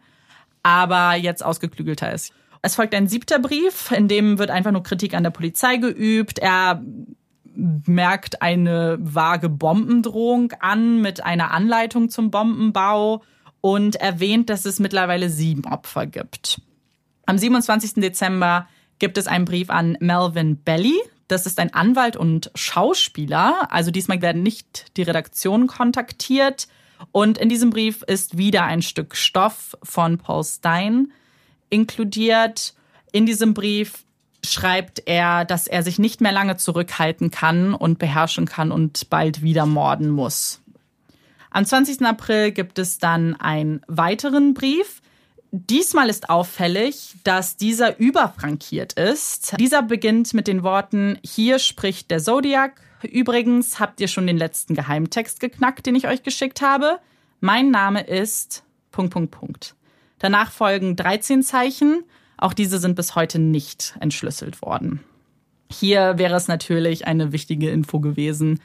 [0.64, 2.34] aber jetzt ausgeklügelter ist.
[2.64, 6.38] Es folgt ein siebter Brief, in dem wird einfach nur Kritik an der Polizei geübt.
[6.38, 6.84] Er
[7.56, 13.24] merkt eine vage Bombendrohung an mit einer Anleitung zum Bombenbau
[13.62, 16.62] und erwähnt, dass es mittlerweile sieben Opfer gibt.
[17.26, 17.94] Am 27.
[17.96, 18.68] Dezember
[19.00, 21.00] gibt es einen Brief an Melvin Belly.
[21.28, 23.72] Das ist ein Anwalt und Schauspieler.
[23.72, 26.68] Also diesmal werden nicht die Redaktion kontaktiert.
[27.12, 31.12] Und in diesem Brief ist wieder ein Stück Stoff von Paul Stein
[31.70, 32.74] inkludiert.
[33.12, 34.04] In diesem Brief
[34.46, 39.42] schreibt er, dass er sich nicht mehr lange zurückhalten kann und beherrschen kann und bald
[39.42, 40.62] wieder morden muss.
[41.50, 42.02] Am 20.
[42.06, 45.02] April gibt es dann einen weiteren Brief.
[45.52, 49.58] Diesmal ist auffällig, dass dieser überfrankiert ist.
[49.60, 52.80] Dieser beginnt mit den Worten, hier spricht der Zodiac.
[53.04, 57.00] Übrigens habt ihr schon den letzten Geheimtext geknackt, den ich euch geschickt habe.
[57.42, 59.76] Mein Name ist Punkt, Punkt, Punkt.
[60.20, 62.06] Danach folgen 13 Zeichen.
[62.42, 65.00] Auch diese sind bis heute nicht entschlüsselt worden.
[65.72, 68.60] Hier wäre es natürlich eine wichtige Info gewesen,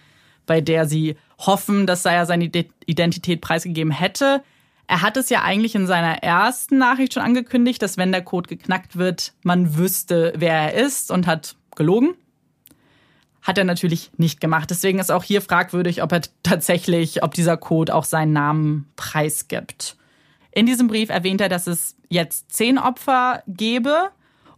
[0.46, 2.50] bei der sie hoffen, dass er seine
[2.86, 4.42] Identität preisgegeben hätte.
[4.86, 8.48] Er hat es ja eigentlich in seiner ersten Nachricht schon angekündigt, dass wenn der Code
[8.48, 12.14] geknackt wird, man wüsste, wer er ist und hat gelogen.
[13.42, 14.70] Hat er natürlich nicht gemacht.
[14.70, 19.96] Deswegen ist auch hier fragwürdig, ob er tatsächlich, ob dieser Code auch seinen Namen preisgibt.
[20.56, 24.08] In diesem Brief erwähnt er, dass es jetzt zehn Opfer gebe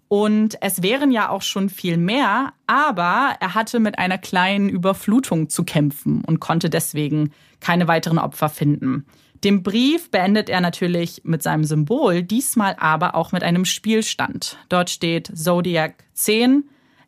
[0.06, 5.48] und es wären ja auch schon viel mehr, aber er hatte mit einer kleinen Überflutung
[5.48, 9.06] zu kämpfen und konnte deswegen keine weiteren Opfer finden.
[9.42, 14.56] Den Brief beendet er natürlich mit seinem Symbol, diesmal aber auch mit einem Spielstand.
[14.68, 16.62] Dort steht Zodiac 10,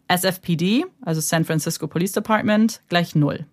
[0.09, 3.47] SFPD, also San Francisco Police Department, gleich 0.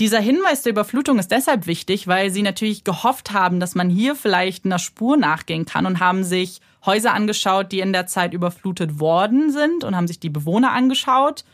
[0.00, 4.14] Dieser Hinweis der Überflutung ist deshalb wichtig, weil sie natürlich gehofft haben, dass man hier
[4.14, 8.98] vielleicht einer Spur nachgehen kann und haben sich Häuser angeschaut, die in der Zeit überflutet
[8.98, 11.44] worden sind und haben sich die Bewohner angeschaut.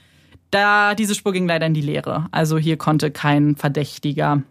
[0.51, 2.29] Da diese Spur ging leider in die Leere.
[2.31, 4.43] Also hier konnte kein Verdächtiger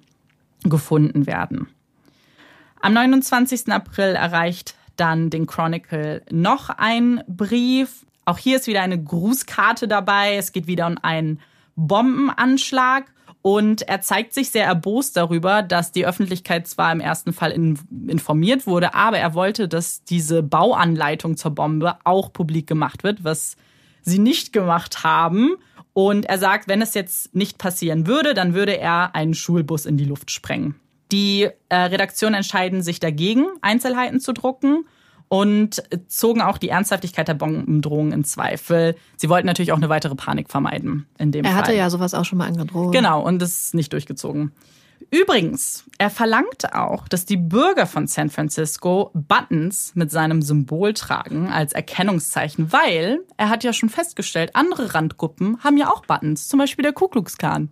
[0.63, 1.67] gefunden werden.
[2.81, 3.71] Am 29.
[3.71, 8.05] April erreicht dann den Chronicle noch ein Brief.
[8.25, 10.35] Auch hier ist wieder eine Grußkarte dabei.
[10.35, 11.39] Es geht wieder um einen
[11.75, 13.05] Bombenanschlag.
[13.47, 17.79] Und er zeigt sich sehr erbost darüber, dass die Öffentlichkeit zwar im ersten Fall in,
[18.09, 23.55] informiert wurde, aber er wollte, dass diese Bauanleitung zur Bombe auch publik gemacht wird, was
[24.01, 25.55] sie nicht gemacht haben.
[25.93, 29.95] Und er sagt, wenn es jetzt nicht passieren würde, dann würde er einen Schulbus in
[29.95, 30.75] die Luft sprengen.
[31.13, 34.83] Die äh, Redaktion entscheiden sich dagegen, Einzelheiten zu drucken
[35.29, 38.95] und zogen auch die Ernsthaftigkeit der Bombendrohung in Zweifel.
[39.17, 41.61] Sie wollten natürlich auch eine weitere Panik vermeiden in dem er Fall.
[41.61, 42.93] hatte ja sowas auch schon mal angedroht.
[42.93, 44.51] Genau, und das ist nicht durchgezogen.
[45.09, 51.47] Übrigens, er verlangt auch, dass die Bürger von San Francisco Buttons mit seinem Symbol tragen
[51.47, 56.59] als Erkennungszeichen, weil er hat ja schon festgestellt, andere Randgruppen haben ja auch Buttons, zum
[56.59, 57.69] Beispiel der Ku Klux Klan.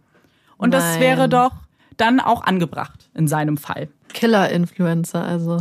[0.57, 1.01] Und das Nein.
[1.01, 1.51] wäre doch
[1.97, 3.89] dann auch angebracht in seinem Fall.
[4.13, 5.59] Killer-Influencer, also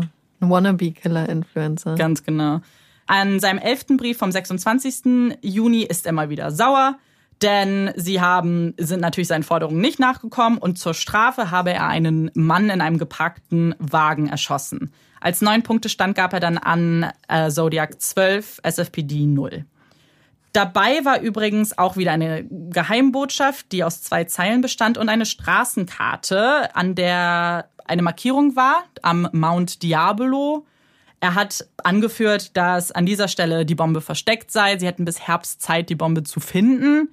[0.51, 1.95] Wannabe-Killer-Influencer.
[1.97, 2.61] Ganz genau.
[3.07, 5.37] An seinem elften Brief vom 26.
[5.43, 6.99] Juni ist er mal wieder sauer,
[7.43, 12.31] denn sie haben, sind natürlich seinen Forderungen nicht nachgekommen und zur Strafe habe er einen
[12.35, 14.93] Mann in einem geparkten Wagen erschossen.
[15.21, 19.65] Als neun Punkte stand gab er dann an äh, Zodiac 12, SFPD 0.
[20.55, 26.77] Dabei war übrigens auch wieder eine Geheimbotschaft, die aus zwei Zeilen bestand und eine Straßenkarte,
[26.77, 30.67] an der eine Markierung war am Mount Diablo.
[31.21, 34.79] Er hat angeführt, dass an dieser Stelle die Bombe versteckt sei.
[34.79, 37.09] Sie hätten bis Herbst Zeit, die Bombe zu finden.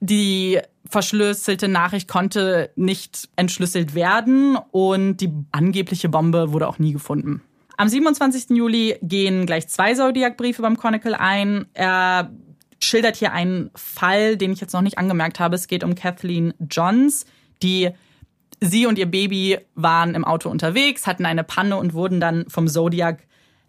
[0.00, 7.42] Die verschlüsselte Nachricht konnte nicht entschlüsselt werden und die angebliche Bombe wurde auch nie gefunden.
[7.76, 8.50] Am 27.
[8.50, 11.66] Juli gehen gleich zwei Zodiac-Briefe beim Chronicle ein.
[11.72, 12.30] Er
[12.82, 15.56] schildert hier einen Fall, den ich jetzt noch nicht angemerkt habe.
[15.56, 17.24] Es geht um Kathleen Johns,
[17.62, 17.90] die
[18.64, 22.66] sie und ihr Baby waren im Auto unterwegs, hatten eine Panne und wurden dann vom
[22.68, 23.18] Zodiac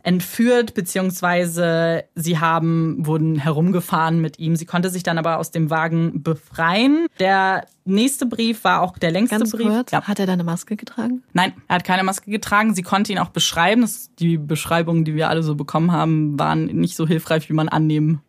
[0.03, 4.55] entführt, beziehungsweise sie haben, wurden herumgefahren mit ihm.
[4.55, 7.07] Sie konnte sich dann aber aus dem Wagen befreien.
[7.19, 9.67] Der nächste Brief war auch der längste Ganz Brief.
[9.67, 10.03] kurz, Ja.
[10.03, 11.23] hat er da eine Maske getragen?
[11.33, 12.75] Nein, er hat keine Maske getragen.
[12.75, 13.89] Sie konnte ihn auch beschreiben.
[14.19, 18.21] Die Beschreibungen, die wir alle so bekommen haben, waren nicht so hilfreich, wie man annehmen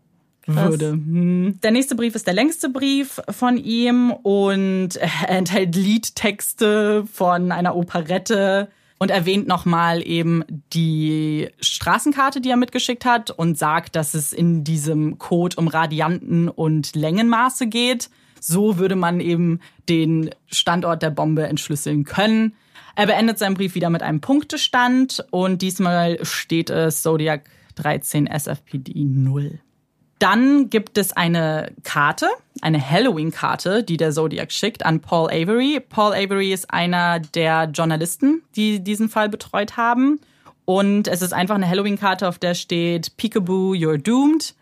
[0.47, 0.71] Krass.
[0.71, 0.93] würde.
[0.93, 1.59] Hm.
[1.63, 7.75] Der nächste Brief ist der längste Brief von ihm und er enthält Liedtexte von einer
[7.75, 14.33] Operette und erwähnt nochmal eben die Straßenkarte, die er mitgeschickt hat und sagt, dass es
[14.33, 18.09] in diesem Code um Radianten und Längenmaße geht.
[18.41, 22.55] So würde man eben den Standort der Bombe entschlüsseln können.
[22.95, 29.05] Er beendet seinen Brief wieder mit einem Punktestand und diesmal steht es Zodiac 13 SFPD
[29.05, 29.61] 0.
[30.19, 32.29] Dann gibt es eine Karte,
[32.63, 35.81] eine Halloween-Karte, die der Zodiac schickt an Paul Avery.
[35.81, 40.21] Paul Avery ist einer der Journalisten, die diesen Fall betreut haben.
[40.65, 44.55] Und es ist einfach eine Halloween-Karte, auf der steht Peekaboo, you're doomed.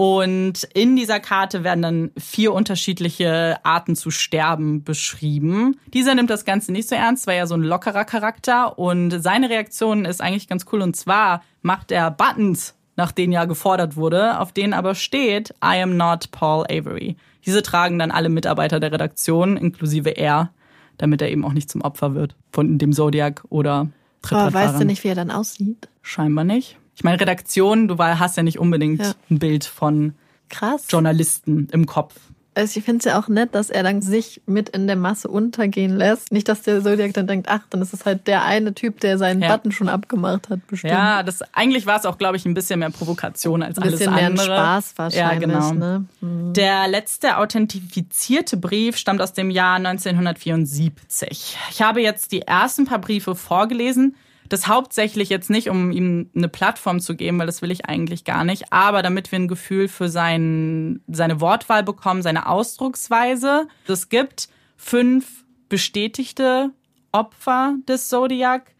[0.00, 5.80] Und in dieser Karte werden dann vier unterschiedliche Arten zu sterben beschrieben.
[5.92, 9.50] Dieser nimmt das Ganze nicht so ernst, weil er so ein lockerer Charakter und seine
[9.50, 10.82] Reaktion ist eigentlich ganz cool.
[10.82, 15.80] Und zwar macht er Buttons nach denen ja gefordert wurde, auf denen aber steht, I
[15.82, 17.16] am not Paul Avery.
[17.46, 20.50] Diese tragen dann alle Mitarbeiter der Redaktion, inklusive er,
[20.98, 24.54] damit er eben auch nicht zum Opfer wird von dem Zodiac oder Aber Trittbrettfahrern.
[24.54, 25.88] weißt du nicht, wie er dann aussieht?
[26.02, 26.76] Scheinbar nicht.
[26.96, 29.12] Ich meine, Redaktion, du hast ja nicht unbedingt Ja.
[29.30, 30.14] ein Bild von
[30.48, 30.86] Krass.
[30.90, 32.16] Journalisten im Kopf.
[32.58, 35.28] Also ich finde es ja auch nett, dass er dann sich mit in der Masse
[35.28, 36.32] untergehen lässt.
[36.32, 39.16] Nicht, dass der Zodiac dann denkt, ach, dann ist es halt der eine Typ, der
[39.16, 39.54] seinen Ja.
[39.54, 40.92] Button schon abgemacht hat, bestimmt.
[40.92, 43.98] Ja, das eigentlich war es auch, glaube ich, ein bisschen mehr Provokation als Ein alles
[44.00, 44.46] bisschen mehr ein andere.
[44.46, 45.48] Spaß wahrscheinlich.
[45.48, 45.72] Ja, genau.
[45.72, 46.06] Ne?
[46.20, 51.56] Der letzte authentifizierte Brief stammt aus dem Jahr 1974.
[51.70, 54.16] Ich habe jetzt die ersten paar Briefe vorgelesen.
[54.48, 58.24] Das hauptsächlich jetzt nicht, um ihm eine Plattform zu geben, weil das will ich eigentlich
[58.24, 63.68] gar nicht, aber damit wir ein Gefühl für sein, seine Wortwahl bekommen, seine Ausdrucksweise.
[63.86, 66.70] Es gibt fünf bestätigte
[67.12, 68.74] Opfer des Zodiac.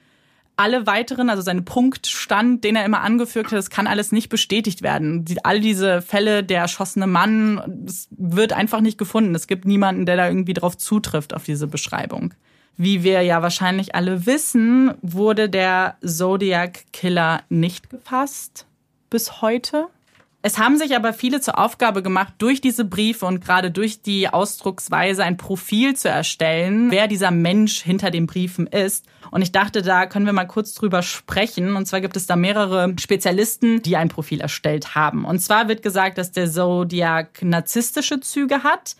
[0.56, 4.82] Alle weiteren, also sein Punktstand, den er immer angeführt hat, das kann alles nicht bestätigt
[4.82, 5.24] werden.
[5.44, 9.36] All diese Fälle, der erschossene Mann, es wird einfach nicht gefunden.
[9.36, 12.34] Es gibt niemanden, der da irgendwie drauf zutrifft, auf diese Beschreibung.
[12.80, 18.66] Wie wir ja wahrscheinlich alle wissen, wurde der Zodiac Killer nicht gefasst
[19.10, 19.88] bis heute.
[20.42, 24.28] Es haben sich aber viele zur Aufgabe gemacht, durch diese Briefe und gerade durch die
[24.28, 29.04] Ausdrucksweise ein Profil zu erstellen, wer dieser Mensch hinter den Briefen ist.
[29.32, 31.74] Und ich dachte, da können wir mal kurz drüber sprechen.
[31.74, 35.24] Und zwar gibt es da mehrere Spezialisten, die ein Profil erstellt haben.
[35.24, 38.94] Und zwar wird gesagt, dass der Zodiac narzisstische Züge hat.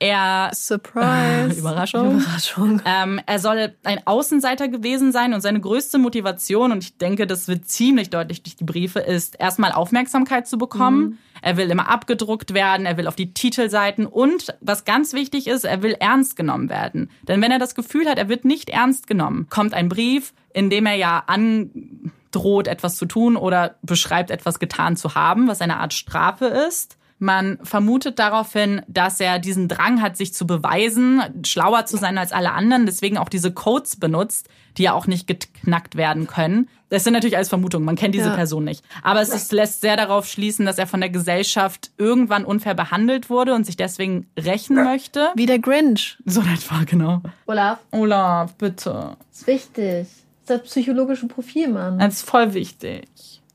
[0.00, 1.58] Er Surprise.
[1.58, 2.20] Überraschung.
[2.20, 2.82] Überraschung.
[2.84, 7.48] ähm, er soll ein Außenseiter gewesen sein und seine größte Motivation, und ich denke, das
[7.48, 11.18] wird ziemlich deutlich durch die Briefe, ist erstmal Aufmerksamkeit zu bekommen.
[11.42, 15.64] Er will immer abgedruckt werden, er will auf die Titelseiten und was ganz wichtig ist,
[15.64, 17.10] er will ernst genommen werden.
[17.26, 20.70] Denn wenn er das Gefühl hat, er wird nicht ernst genommen, kommt ein Brief, in
[20.70, 25.78] dem er ja androht, etwas zu tun oder beschreibt, etwas getan zu haben, was eine
[25.78, 26.98] Art Strafe ist.
[27.18, 32.32] Man vermutet daraufhin, dass er diesen Drang hat, sich zu beweisen, schlauer zu sein als
[32.32, 36.68] alle anderen, deswegen auch diese Codes benutzt, die ja auch nicht geknackt werden können.
[36.90, 38.34] Das sind natürlich alles Vermutungen, man kennt diese Ja.
[38.34, 38.84] Person nicht.
[39.02, 43.28] Aber es ist, lässt sehr darauf schließen, dass er von der Gesellschaft irgendwann unfair behandelt
[43.28, 45.28] wurde und sich deswegen rächen möchte.
[45.34, 46.16] Wie der Grinch.
[46.24, 47.20] So etwa, genau.
[47.46, 49.16] Olaf, Olaf, bitte.
[49.32, 50.06] ist wichtig.
[50.46, 51.98] Das ist das psychologische Profil, Mann.
[51.98, 53.06] Das ist voll wichtig.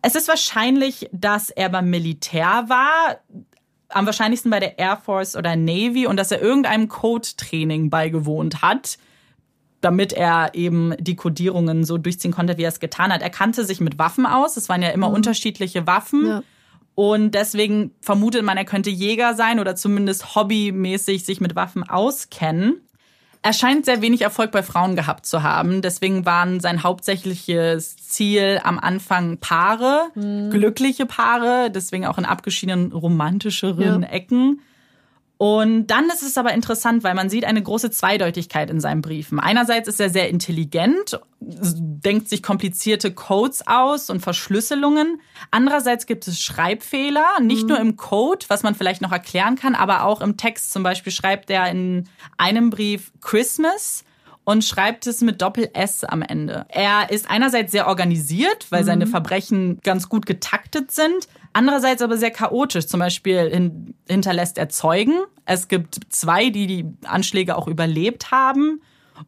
[0.04, 3.17] Es ist wahrscheinlich, dass er beim Militär war,
[3.95, 8.97] am wahrscheinlichsten bei der Air Force oder Navy und dass er irgendeinem Code-Training beigewohnt hat,
[9.82, 13.21] damit er eben die Codierungen so durchziehen konnte, wie er es getan hat.
[13.21, 14.58] Er kannte sich mit Waffen aus.
[14.58, 16.27] Es waren ja immer unterschiedliche Waffen.
[16.27, 16.43] Ja.
[16.95, 22.82] Und deswegen vermutet man, er könnte Jäger sein oder zumindest hobbymäßig sich mit Waffen auskennen.
[23.45, 25.82] Er scheint sehr wenig Erfolg bei Frauen gehabt zu haben.
[25.82, 34.03] Deswegen waren sein hauptsächliches Ziel am Anfang Paare, glückliche Paare, deswegen auch in abgeschiedenen romantischeren
[34.03, 34.08] Ja.
[34.10, 34.62] Ecken.
[35.43, 39.41] Und dann ist es aber interessant, weil man sieht eine große Zweideutigkeit in seinen Briefen.
[39.41, 45.19] Einerseits ist er sehr intelligent, denkt sich komplizierte Codes aus und Verschlüsselungen.
[45.51, 50.06] Andererseits gibt es Schreibfehler, nicht nur im Code, was man vielleicht noch erklären kann, aber
[50.06, 50.71] auch im Text.
[50.71, 54.06] Zum Beispiel schreibt er in einem Brief Christmas
[54.45, 56.65] und schreibt es mit Doppel-S am Ende.
[56.69, 62.31] Er ist einerseits sehr organisiert, weil seine Verbrechen ganz gut getaktet sind, andererseits aber sehr
[62.31, 62.87] chaotisch.
[62.87, 65.19] Zum Beispiel hin hinterlässt er Zeugen.
[65.45, 68.81] Es gibt zwei, die die Anschläge auch überlebt haben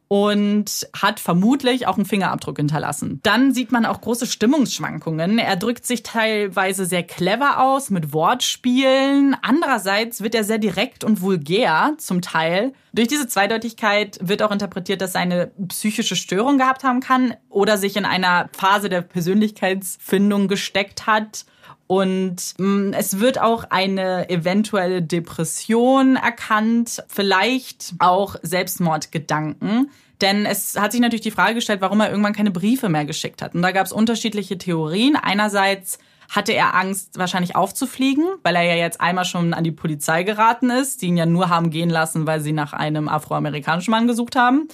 [0.08, 3.20] und hat vermutlich auch einen Fingerabdruck hinterlassen.
[3.24, 5.38] Dann sieht man auch große Stimmungsschwankungen.
[5.40, 9.36] Er drückt sich teilweise sehr clever aus mit Wortspielen.
[9.42, 12.74] Andererseits wird er sehr direkt und vulgär zum Teil.
[12.94, 17.78] Durch diese Zweideutigkeit wird auch interpretiert, dass er eine psychische Störung gehabt haben kann oder
[17.78, 21.46] sich in einer Phase der Persönlichkeitsfindung gesteckt hat.
[21.88, 29.92] Und mh, es wird auch eine eventuelle Depression erkannt, vielleicht auch Selbstmordgedanken.
[30.22, 33.42] Denn es hat sich natürlich die Frage gestellt, warum er irgendwann keine Briefe mehr geschickt
[33.42, 33.54] hat.
[33.54, 35.16] Und da gab es unterschiedliche Theorien.
[35.16, 40.24] Einerseits hatte er Angst, wahrscheinlich aufzufliegen, weil er ja jetzt einmal schon an die Polizei
[40.24, 44.08] geraten ist, die ihn ja nur haben gehen lassen, weil sie nach einem afroamerikanischen Mann
[44.08, 44.68] gesucht haben.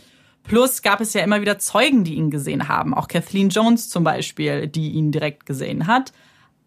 [0.43, 2.93] Plus gab es ja immer wieder Zeugen, die ihn gesehen haben.
[2.93, 6.13] Auch Kathleen Jones zum Beispiel, die ihn direkt gesehen hat.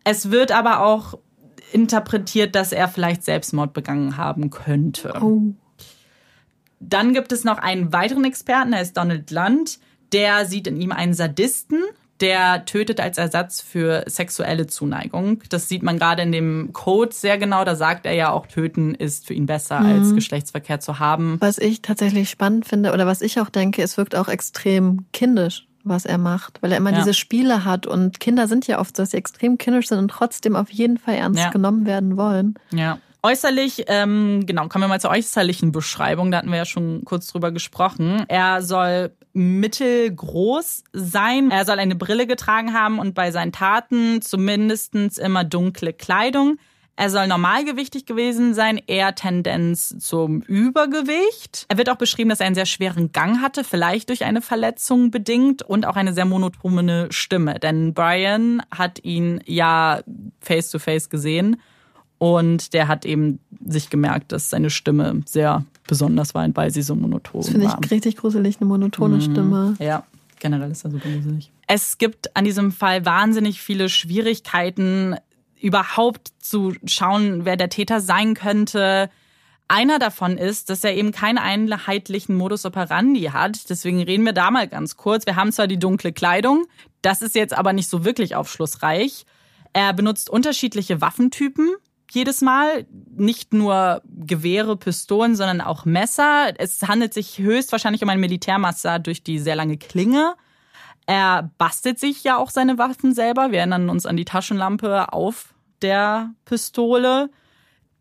[0.04, 1.18] Es wird aber auch
[1.72, 5.12] interpretiert, dass er vielleicht Selbstmord begangen haben könnte.
[6.80, 9.78] Dann gibt es noch einen weiteren Experten, der ist Donald Lund.
[10.12, 11.82] Der sieht in ihm einen Sadisten,
[12.20, 15.42] der tötet als Ersatz für sexuelle Zuneigung.
[15.48, 17.64] Das sieht man gerade in dem Code sehr genau.
[17.64, 21.38] Da sagt er ja auch, töten ist für ihn besser, als Geschlechtsverkehr zu haben.
[21.40, 25.66] Was ich tatsächlich spannend finde oder was ich auch denke, es wirkt auch extrem kindisch.
[25.84, 26.98] Was er macht, weil er immer Ja.
[26.98, 30.08] diese Spiele hat und Kinder sind ja oft so, dass sie extrem kindisch sind und
[30.08, 31.50] trotzdem auf jeden Fall ernst Ja.
[31.50, 32.54] genommen werden wollen.
[32.72, 32.98] Ja.
[33.22, 36.30] Äußerlich, ähm, genau, kommen wir mal zur äußerlichen Beschreibung.
[36.30, 38.24] Da hatten wir ja schon kurz drüber gesprochen.
[38.28, 41.50] Er soll mittelgroß sein.
[41.50, 46.58] Er soll eine Brille getragen haben und bei seinen Taten zumindestens immer dunkle Kleidung.
[46.96, 51.66] Er soll normalgewichtig gewesen sein, eher Tendenz zum Übergewicht.
[51.68, 55.10] Er wird auch beschrieben, dass er einen sehr schweren Gang hatte, vielleicht durch eine Verletzung
[55.10, 57.58] bedingt und auch eine sehr monotone Stimme.
[57.58, 60.02] Denn Brian hat ihn ja
[60.40, 61.56] face to face gesehen
[62.18, 66.94] und der hat eben sich gemerkt, dass seine Stimme sehr besonders war, weil sie so
[66.94, 67.78] monoton Das finde war.
[67.82, 69.74] ich richtig gruselig, eine monotone Stimme.
[69.80, 70.04] Ja,
[70.38, 71.50] generell ist er super gruselig.
[71.66, 75.16] Es gibt an diesem Fall wahnsinnig viele Schwierigkeiten,
[75.60, 79.10] überhaupt zu schauen, wer der Täter sein könnte.
[79.66, 83.70] Einer davon ist, dass er eben keinen einheitlichen Modus operandi hat.
[83.70, 85.26] Deswegen reden wir da mal ganz kurz.
[85.26, 86.66] Wir haben zwar die dunkle Kleidung,
[87.02, 89.26] das ist jetzt aber nicht so wirklich aufschlussreich.
[89.72, 91.74] Er benutzt unterschiedliche Waffentypen
[92.10, 92.86] jedes Mal.
[93.16, 96.52] Nicht nur Gewehre, Pistolen, sondern auch Messer.
[96.58, 100.34] Es handelt sich höchstwahrscheinlich um ein Militärmesser durch die sehr lange Klinge.
[101.06, 103.50] Er bastelt sich ja auch seine Waffen selber.
[103.50, 107.30] Wir erinnern uns an die Taschenlampe auf der Pistole.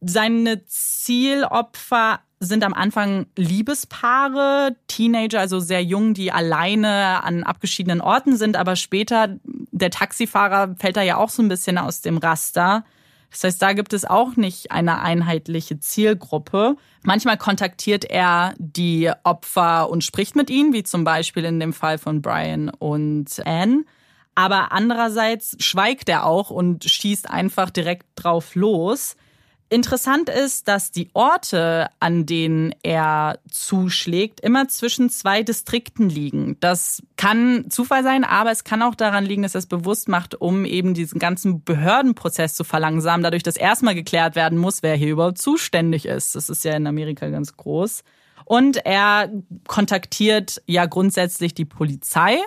[0.01, 8.35] Seine Zielopfer sind am Anfang Liebespaare, Teenager, also sehr jung, die alleine an abgeschiedenen Orten
[8.35, 12.83] sind, aber später, der Taxifahrer fällt da ja auch so ein bisschen aus dem Raster.
[13.33, 16.77] Das heißt, da gibt es auch nicht eine einheitliche Zielgruppe.
[17.01, 21.97] Manchmal kontaktiert er die Opfer und spricht mit ihnen, wie zum Beispiel in dem Fall
[21.97, 23.85] von Brian und Anne.
[24.35, 29.15] Aber andererseits schweigt er auch und schießt einfach direkt drauf los.
[29.73, 36.57] Interessant ist, dass die Orte, an denen er zuschlägt, immer zwischen zwei Distrikten liegen.
[36.59, 40.39] Das kann Zufall sein, aber es kann auch daran liegen, dass er es bewusst macht,
[40.39, 45.09] um eben diesen ganzen Behördenprozess zu verlangsamen, dadurch, dass erstmal geklärt werden muss, wer hier
[45.09, 46.35] überhaupt zuständig ist.
[46.35, 48.03] Das ist ja in Amerika ganz groß.
[48.45, 49.31] Und er
[49.67, 52.37] kontaktiert ja grundsätzlich die Polizei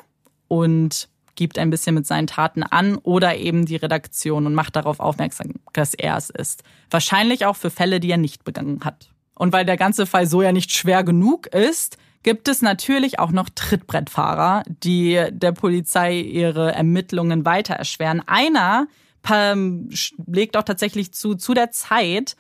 [0.47, 5.01] und gibt ein bisschen mit seinen Taten an oder eben die Redaktion und macht darauf
[5.01, 6.63] aufmerksam, dass er es ist.
[6.91, 9.11] Wahrscheinlich auch für Fälle, die er nicht begangen hat.
[9.35, 13.31] Und weil der ganze Fall so ja nicht schwer genug ist, gibt es natürlich auch
[13.31, 18.21] noch Trittbrettfahrer, die der Polizei ihre Ermittlungen weiter erschweren.
[18.27, 18.89] Einer
[19.31, 19.91] ähm,
[20.27, 22.37] legt auch tatsächlich zu, zu der Zeit,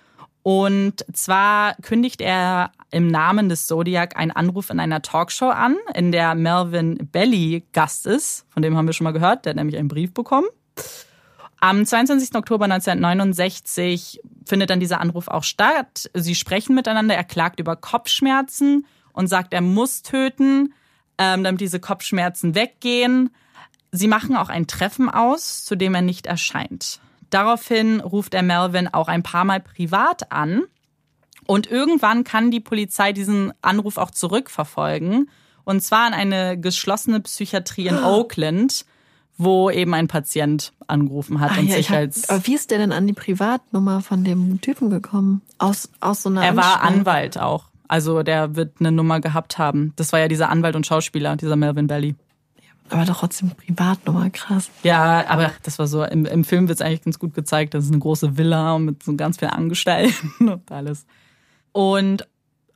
[0.46, 6.12] und zwar kündigt er im Namen des Zodiac einen Anruf in einer Talkshow an, in
[6.12, 8.46] der Melvin Belly Gast ist.
[8.50, 9.44] Von dem haben wir schon mal gehört.
[9.44, 10.46] Der hat nämlich einen Brief bekommen.
[11.58, 12.36] Am 22.
[12.36, 16.08] Oktober 1969 findet dann dieser Anruf auch statt.
[16.14, 17.16] Sie sprechen miteinander.
[17.16, 20.74] Er klagt über Kopfschmerzen und sagt, er muss töten,
[21.18, 23.30] ähm, damit diese Kopfschmerzen weggehen.
[23.90, 27.00] Sie machen auch ein Treffen aus, zu dem er nicht erscheint.
[27.30, 30.62] Daraufhin ruft er Melvin auch ein paar Mal privat an.
[31.46, 35.28] Und irgendwann kann die Polizei diesen Anruf auch zurückverfolgen.
[35.64, 38.84] Und zwar an eine geschlossene Psychiatrie in Oakland,
[39.38, 42.28] wo eben ein Patient angerufen hat Ah, und ja, sich ich hab, als.
[42.30, 45.42] aber wie ist der denn an die Privatnummer von dem Typen gekommen?
[45.58, 46.96] Aus, aus so einer Er war Anstalt?
[46.96, 47.64] Anwalt auch.
[47.88, 49.92] Also der wird eine Nummer gehabt haben.
[49.96, 52.16] Das war ja dieser Anwalt und Schauspieler, dieser Melvin Belly.
[52.90, 54.70] Aber doch trotzdem Privatnummer, krass.
[54.82, 57.84] Ja, aber das war so, im, im Film wird es eigentlich ganz gut gezeigt, das
[57.84, 61.06] ist eine große Villa mit so ganz vielen Angestellten und alles.
[61.72, 62.26] Und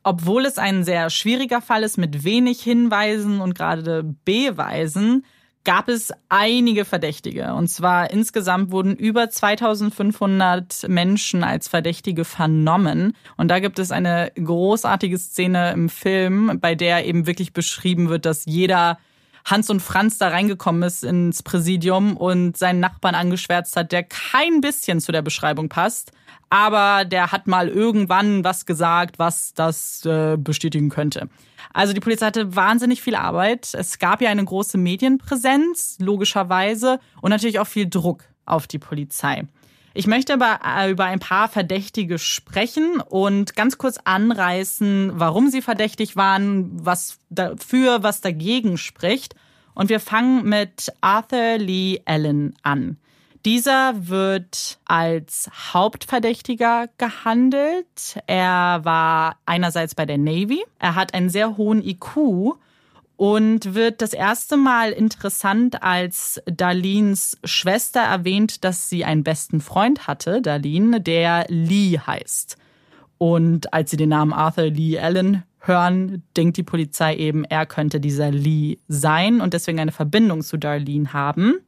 [0.03, 5.23] obwohl es ein sehr schwieriger Fall ist mit wenig Hinweisen und gerade Beweisen,
[5.63, 7.53] gab es einige Verdächtige.
[7.53, 13.15] Und zwar insgesamt wurden über 2500 Menschen als Verdächtige vernommen.
[13.37, 18.25] Und da gibt es eine großartige Szene im Film, bei der eben wirklich beschrieben wird,
[18.25, 18.97] dass jeder
[19.45, 24.61] Hans und Franz da reingekommen ist ins Präsidium und seinen Nachbarn angeschwärzt hat, der kein
[24.61, 26.11] bisschen zu der Beschreibung passt.
[26.49, 31.29] Aber der hat mal irgendwann was gesagt, was das äh, bestätigen könnte.
[31.73, 33.73] Also die Polizei hatte wahnsinnig viel Arbeit.
[33.73, 39.45] Es gab ja eine große Medienpräsenz, logischerweise, und natürlich auch viel Druck auf die Polizei.
[39.93, 45.61] Ich möchte aber äh, über ein paar Verdächtige sprechen und ganz kurz anreißen, warum sie
[45.61, 49.35] verdächtig waren, was dafür, was dagegen spricht.
[49.73, 52.97] Und wir fangen mit Arthur Lee Allen an.
[53.45, 58.19] Dieser wird als Hauptverdächtiger gehandelt.
[58.27, 60.63] Er war einerseits bei der Navy.
[60.77, 62.55] Er hat einen sehr hohen IQ
[63.21, 70.07] und wird das erste Mal interessant, als Darlins Schwester erwähnt, dass sie einen besten Freund
[70.07, 72.57] hatte, Darlene, der Lee heißt.
[73.19, 77.99] Und als sie den Namen Arthur Lee Allen hören, denkt die Polizei eben, er könnte
[77.99, 81.59] dieser Lee sein und deswegen eine Verbindung zu Darlene haben.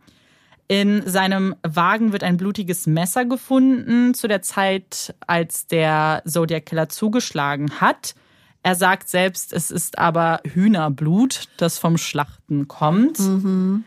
[0.68, 6.90] In seinem Wagen wird ein blutiges Messer gefunden zu der Zeit, als der Zodiac Killer
[6.90, 8.16] zugeschlagen hat.
[8.64, 13.20] Er sagt selbst, es ist aber Hühnerblut, das vom Schlachten kommt.
[13.20, 13.84] Mhm.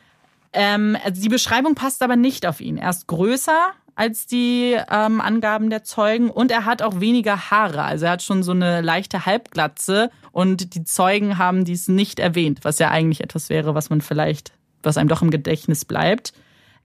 [0.52, 2.76] Ähm, die Beschreibung passt aber nicht auf ihn.
[2.76, 7.82] Er ist größer als die ähm, Angaben der Zeugen und er hat auch weniger Haare.
[7.82, 12.60] Also er hat schon so eine leichte Halbglatze und die Zeugen haben dies nicht erwähnt,
[12.62, 14.52] was ja eigentlich etwas wäre, was man vielleicht,
[14.82, 16.34] was einem doch im Gedächtnis bleibt.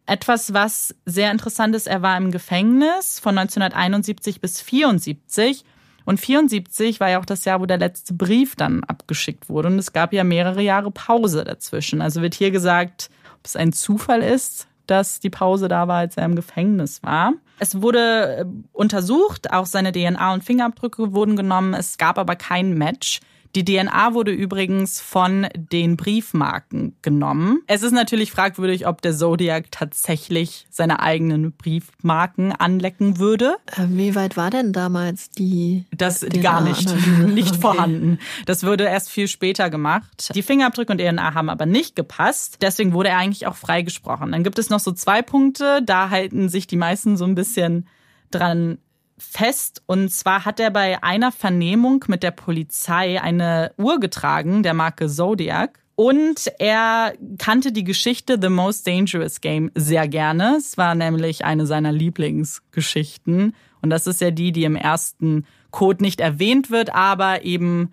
[0.06, 5.66] Etwas, was sehr interessant ist, er war im Gefängnis von 1971 bis 74
[6.12, 9.80] und 74 war ja auch das Jahr, wo der letzte Brief dann abgeschickt wurde und
[9.80, 12.02] es gab ja mehrere Jahre Pause dazwischen.
[12.02, 13.10] Also wird hier gesagt,
[13.40, 17.32] ob es ein Zufall ist, dass die Pause da war, als er im Gefängnis war.
[17.60, 21.74] Es wurde äh, untersucht, auch seine DNA und Fingerabdrücke wurden genommen.
[21.74, 23.22] Es gab aber kein Match.
[23.56, 27.62] Die DNA wurde übrigens von den Briefmarken genommen.
[27.68, 33.56] Es ist natürlich fragwürdig, ob der Zodiac tatsächlich seine eigenen Briefmarken anlecken würde.
[33.76, 35.86] Äh, Wie weit war denn damals die?
[35.96, 36.90] Das DNA gar nicht,
[37.28, 37.62] nicht Okay.
[37.62, 38.20] vorhanden.
[38.46, 40.34] Das würde erst viel später gemacht.
[40.34, 42.58] Die Fingerabdrücke und DNA haben aber nicht gepasst.
[42.62, 44.32] Deswegen wurde er eigentlich auch freigesprochen.
[44.32, 47.88] Dann gibt es noch so zwei Punkte, da halten sich die meisten so ein bisschen
[48.32, 48.78] dran
[49.22, 49.82] fest.
[49.86, 55.08] Und zwar hat er bei einer Vernehmung mit der Polizei eine Uhr getragen, der Marke
[55.08, 55.80] Zodiac.
[55.96, 60.56] Und er kannte die Geschichte The Most Dangerous Game sehr gerne.
[60.58, 63.56] Es war nämlich eine seiner Lieblingsgeschichten.
[63.82, 67.92] Und das ist ja die, die im ersten Code nicht erwähnt wird, aber eben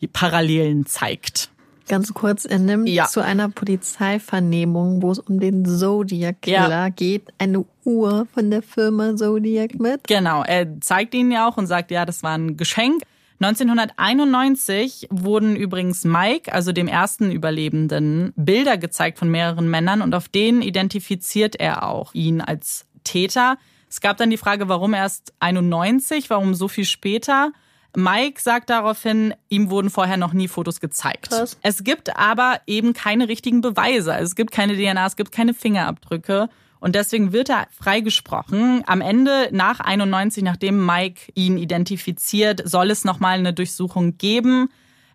[0.00, 1.50] die Parallelen zeigt.
[1.88, 3.06] Ganz kurz, er nimmt Ja.
[3.06, 6.88] zu einer Polizeivernehmung, wo es um den Zodiac Killer Ja.
[6.88, 10.06] geht, eine Uhr von der Firma Zodiac mit.
[10.08, 13.02] Genau, er zeigt ihnen ja auch und sagt, ja, das war ein Geschenk.
[13.40, 20.28] 1991 wurden übrigens Mike, also dem ersten Überlebenden, Bilder gezeigt von mehreren Männern und auf
[20.28, 23.58] denen identifiziert er auch ihn als Täter.
[23.88, 27.52] Es gab dann die Frage, warum erst 91, warum so viel später?
[27.96, 31.30] Mike sagt daraufhin, ihm wurden vorher noch nie Fotos gezeigt.
[31.30, 31.56] Krass.
[31.62, 34.12] Es gibt aber eben keine richtigen Beweise.
[34.12, 36.50] Also es gibt keine DNA, es gibt keine Fingerabdrücke.
[36.78, 38.82] Und deswegen wird er freigesprochen.
[38.86, 44.68] Am Ende, nach 91, nachdem Mike ihn identifiziert, soll es nochmal eine Durchsuchung geben.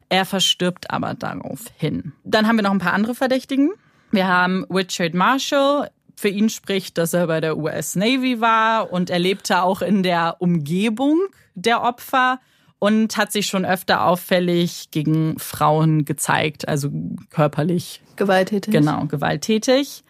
[0.09, 2.13] Er verstirbt aber daraufhin.
[2.23, 3.71] Dann haben wir noch ein paar andere Verdächtigen.
[4.09, 5.91] Wir haben Richard Marshall.
[6.15, 10.01] Für ihn spricht, dass er bei der US Navy war und er lebte auch in
[10.01, 11.19] der Umgebung
[11.53, 12.39] der Opfer
[12.81, 16.89] und hat sich schon öfter auffällig gegen Frauen gezeigt, also
[17.29, 18.73] körperlich, Gewalttätig.
[18.73, 20.03] genau, gewalttätig.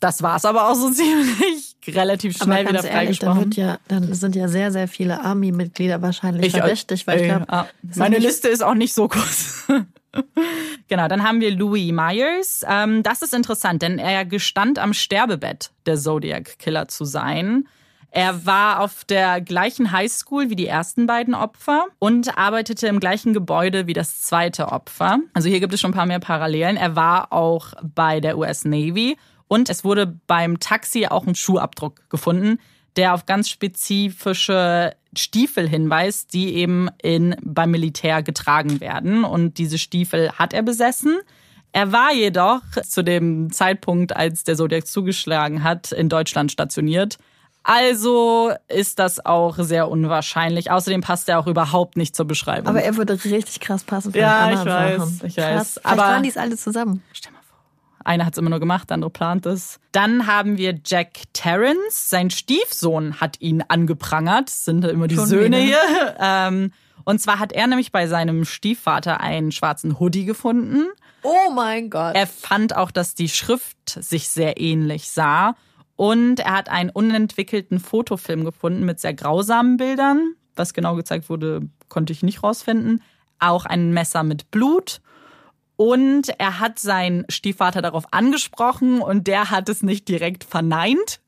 [0.00, 3.44] Das war's aber auch so ziemlich relativ Aber schnell wieder ganz dann, freigesprochen.
[3.44, 7.44] wird ja, dann sind ja sehr, sehr viele Army-Mitglieder wahrscheinlich verdächtig, weil ich äh, glaube,
[7.48, 9.66] ah, meine Liste ist auch nicht so kurz.
[10.88, 12.64] genau, dann haben wir Louis Myers.
[12.66, 17.68] Ähm, das ist interessant, denn er gestand am Sterbebett der Zodiac Killer zu sein.
[18.10, 23.34] Er war auf der gleichen Highschool wie die ersten beiden Opfer und arbeitete im gleichen
[23.34, 25.18] Gebäude wie das zweite Opfer.
[25.34, 26.76] Also hier gibt es schon ein paar mehr Parallelen.
[26.76, 32.08] Er war auch bei der US Navy und es wurde beim Taxi auch ein Schuhabdruck
[32.08, 32.58] gefunden,
[32.96, 39.24] der auf ganz spezifische Stiefel hinweist, die eben in, beim Militär getragen werden.
[39.24, 41.18] Und diese Stiefel hat er besessen.
[41.72, 47.18] Er war jedoch zu dem Zeitpunkt, als der Zodiac zugeschlagen hat, in Deutschland stationiert.
[47.70, 50.70] Also ist das auch sehr unwahrscheinlich.
[50.70, 52.66] Außerdem passt er auch überhaupt nicht zur Beschreibung.
[52.68, 55.26] aber er würde richtig krass passen für Ja, ich anderen weiß, Sachen.
[55.28, 55.44] ich Krass.
[55.44, 55.72] weiß.
[55.74, 57.02] Vielleicht Aber- waren die es alle zusammen.
[58.04, 59.80] Einer hat es immer nur gemacht, der andere plant es.
[59.92, 62.08] Dann haben wir Jack Terrence.
[62.08, 64.48] Sein Stiefsohn hat ihn angeprangert.
[64.48, 65.78] Das sind immer die Schon Söhne wieder.
[65.86, 66.16] hier.
[66.20, 66.72] Ähm,
[67.04, 70.86] und zwar hat er nämlich bei seinem Stiefvater einen schwarzen Hoodie gefunden.
[71.22, 72.14] Oh mein Gott.
[72.14, 75.54] Er fand auch, dass die Schrift sich sehr ähnlich sah.
[75.98, 80.34] Und er hat einen unentwickelten Fotofilm gefunden mit sehr grausamen Bildern.
[80.54, 83.02] Was genau gezeigt wurde, konnte ich nicht rausfinden.
[83.40, 85.00] Auch ein Messer mit Blut.
[85.74, 91.18] Und er hat seinen Stiefvater darauf angesprochen und der hat es nicht direkt verneint.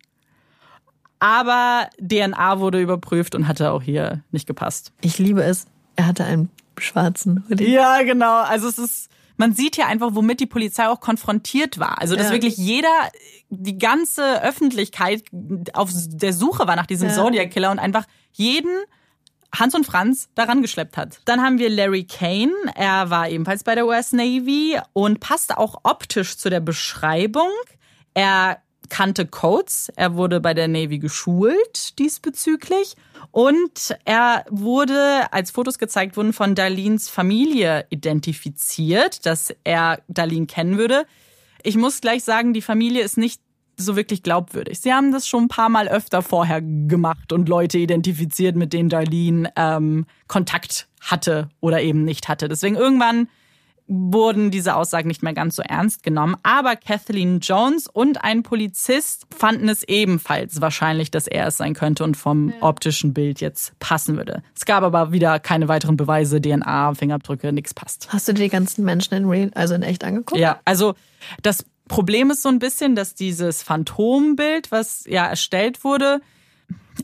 [1.19, 4.93] Aber DNA wurde überprüft und hatte auch hier nicht gepasst.
[5.01, 5.67] ich liebe es.
[5.97, 6.49] Er hatte einen
[6.79, 7.73] schwarzen Hoodie.
[7.73, 8.43] Ja, genau.
[8.43, 9.11] Also es ist,
[9.41, 11.99] man sieht ja einfach, womit die Polizei auch konfrontiert war.
[12.01, 12.33] Also dass Ja.
[12.33, 12.93] wirklich jeder,
[13.49, 15.25] die ganze Öffentlichkeit
[15.73, 17.15] auf der Suche war nach diesem Ja.
[17.15, 18.71] Zodiac Killer und einfach jeden
[19.53, 21.21] Hans und Franz daran geschleppt hat.
[21.25, 22.53] Dann haben wir Larry Kane.
[22.77, 27.51] Er war ebenfalls bei der US Navy und passte auch optisch zu der Beschreibung.
[28.15, 28.59] Er
[28.91, 29.91] kannte Codes.
[29.97, 32.95] Er wurde bei der Navy geschult diesbezüglich.
[33.31, 40.79] Und er wurde, als Fotos gezeigt wurden, von Darlenes Familie identifiziert, dass er Darlene kennen
[40.79, 41.07] würde.
[41.63, 43.41] Ich muss gleich sagen, die Familie ist nicht
[43.77, 44.81] so wirklich glaubwürdig.
[44.81, 48.89] Sie haben das schon ein paar Mal öfter vorher gemacht und Leute identifiziert, mit denen
[48.89, 52.49] Darlene ähm, Kontakt hatte oder eben nicht hatte.
[52.49, 53.29] Deswegen irgendwann
[53.93, 56.37] wurden diese Aussagen nicht mehr ganz so ernst genommen.
[56.45, 62.05] Aber Kathleen Jones und ein Polizist fanden es ebenfalls wahrscheinlich, dass er es sein könnte
[62.05, 64.45] und vom optischen Bild jetzt passen würde.
[64.55, 68.09] Es gab aber wieder keine weiteren Beweise, DNA, Fingerabdrücke, nichts passt.
[68.13, 70.41] Hast du dir die ganzen Menschen in real, also in echt angeguckt?
[70.41, 70.95] Ja, also
[71.43, 76.21] das Problem ist so ein bisschen, dass dieses Phantombild, was ja erstellt wurde,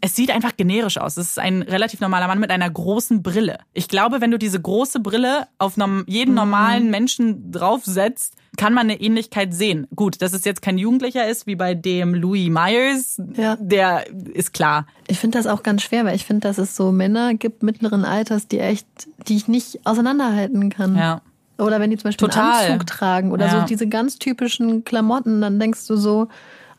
[0.02, 1.16] es sieht einfach generisch aus.
[1.16, 3.58] Es ist ein relativ normaler Mann mit einer großen Brille.
[3.72, 5.74] Ich glaube, wenn du diese große Brille auf
[6.06, 9.86] jeden normalen Menschen draufsetzt, kann man eine Ähnlichkeit sehen.
[9.96, 13.56] Gut, dass es jetzt kein Jugendlicher ist, wie bei dem Louis Myers, Ja.
[13.60, 14.04] der
[14.34, 14.86] ist klar.
[15.08, 18.04] Ich finde das auch ganz schwer, weil ich finde, dass es so Männer gibt mittleren
[18.04, 18.86] Alters, die echt,
[19.28, 20.96] die ich nicht auseinanderhalten kann.
[20.96, 21.22] Ja.
[21.58, 22.64] Oder wenn die zum Beispiel Total.
[22.64, 23.60] einen Anzug tragen oder Ja.
[23.60, 26.28] so diese ganz typischen Klamotten, dann denkst du so,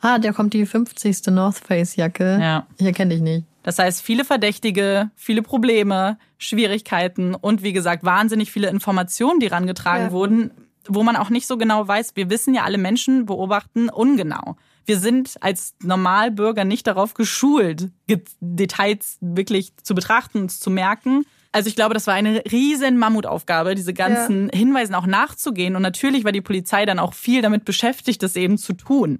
[0.02, 1.28] ah, der kommt die 50.
[1.28, 2.38] North Face Jacke.
[2.42, 2.68] Ja.
[2.78, 3.46] Ich erkenne dich nicht.
[3.64, 10.06] Das heißt, viele Verdächtige, viele Probleme, Schwierigkeiten und wie gesagt, wahnsinnig viele Informationen, die rangetragen
[10.06, 10.12] Ja.
[10.12, 10.52] wurden,
[10.88, 12.12] wo man auch nicht so genau weiß.
[12.16, 14.56] Wir wissen ja, alle Menschen beobachten ungenau.
[14.86, 21.26] Wir sind als Normalbürger nicht darauf geschult, Ge- Details wirklich zu betrachten und zu merken.
[21.52, 25.76] Also ich glaube, das war eine riesen Mammutaufgabe, diese ganzen Hinweisen auch nachzugehen.
[25.76, 29.20] Und natürlich war die Polizei dann auch viel damit beschäftigt, das eben zu tun.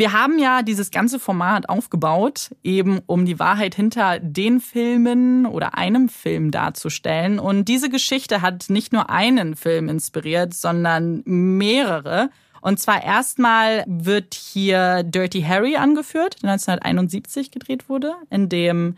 [0.00, 5.76] Wir haben ja dieses ganze Format aufgebaut, eben um die Wahrheit hinter den Filmen oder
[5.76, 7.38] einem Film darzustellen.
[7.38, 12.30] Und diese Geschichte hat nicht nur einen Film inspiriert, sondern mehrere.
[12.62, 18.96] Und zwar erstmal wird hier Dirty Harry angeführt, der 1971 gedreht wurde, in dem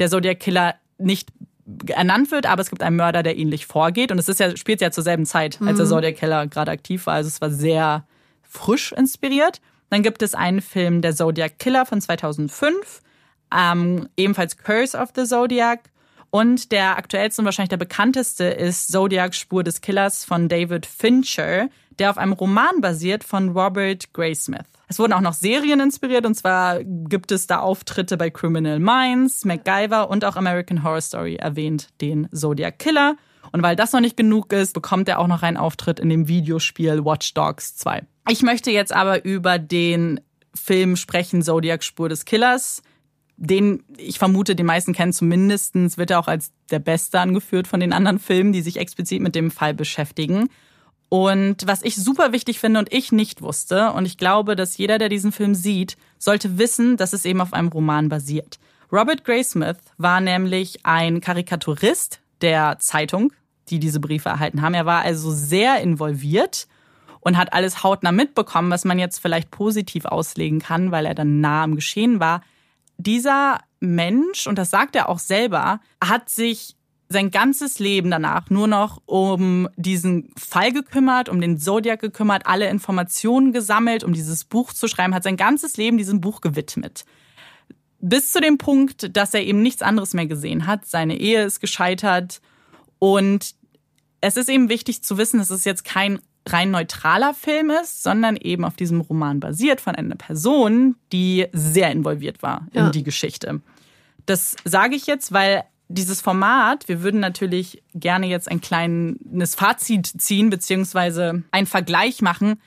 [0.00, 1.28] der Zodiac Killer nicht
[1.86, 4.10] ernannt wird, aber es gibt einen Mörder, der ähnlich vorgeht.
[4.10, 7.06] Und es ist ja, spielt ja zur selben Zeit, als der Zodiac Killer gerade aktiv
[7.06, 7.14] war.
[7.14, 8.04] Also es war sehr
[8.42, 9.60] frisch inspiriert.
[9.90, 13.02] Dann gibt es einen Film, der Zodiac Killer von 2005,
[13.54, 15.90] ähm, ebenfalls Curse of the Zodiac.
[16.30, 21.68] Und der aktuellste und wahrscheinlich der bekannteste ist Zodiac Spur des Killers von David Fincher,
[21.98, 24.66] der auf einem Roman basiert von Robert Graysmith.
[24.86, 29.44] Es wurden auch noch Serien inspiriert und zwar gibt es da Auftritte bei Criminal Minds,
[29.44, 33.16] MacGyver und auch American Horror Story erwähnt den Zodiac Killer.
[33.52, 36.28] Und weil das noch nicht genug ist, bekommt er auch noch einen Auftritt in dem
[36.28, 38.02] Videospiel Watch Dogs 2.
[38.28, 40.20] Ich möchte jetzt aber über den
[40.54, 42.82] Film sprechen, Zodiac Spur des Killers.
[43.36, 47.80] Den, ich vermute, die meisten kennen zumindest, wird er auch als der beste angeführt von
[47.80, 50.48] den anderen Filmen, die sich explizit mit dem Fall beschäftigen.
[51.08, 54.98] Und was ich super wichtig finde und ich nicht wusste, und ich glaube, dass jeder,
[54.98, 58.60] der diesen Film sieht, sollte wissen, dass es eben auf einem Roman basiert.
[58.92, 63.32] Robert Graysmith war nämlich ein Karikaturist der Zeitung,
[63.70, 64.74] die diese Briefe erhalten haben.
[64.74, 66.66] Er war also sehr involviert
[67.20, 71.40] und hat alles hautnah mitbekommen, was man jetzt vielleicht positiv auslegen kann, weil er dann
[71.40, 72.42] nah am Geschehen war.
[72.98, 76.76] Dieser Mensch, und das sagt er auch selber, hat sich
[77.08, 82.68] sein ganzes Leben danach nur noch um diesen Fall gekümmert, um den Zodiac gekümmert, alle
[82.68, 87.04] Informationen gesammelt, um dieses Buch zu schreiben, hat sein ganzes Leben diesem Buch gewidmet.
[88.00, 90.86] Bis zu dem Punkt, dass er eben nichts anderes mehr gesehen hat.
[90.86, 92.40] Seine Ehe ist gescheitert.
[92.98, 93.54] Und
[94.20, 96.18] es ist eben wichtig zu wissen, dass es jetzt kein
[96.48, 101.90] rein neutraler Film ist, sondern eben auf diesem Roman basiert von einer Person, die sehr
[101.92, 102.90] involviert war in Ja.
[102.90, 103.60] die Geschichte.
[104.26, 110.06] Das sage ich jetzt, weil dieses Format, wir würden natürlich gerne jetzt ein kleines Fazit
[110.06, 112.60] ziehen, beziehungsweise einen Vergleich machen,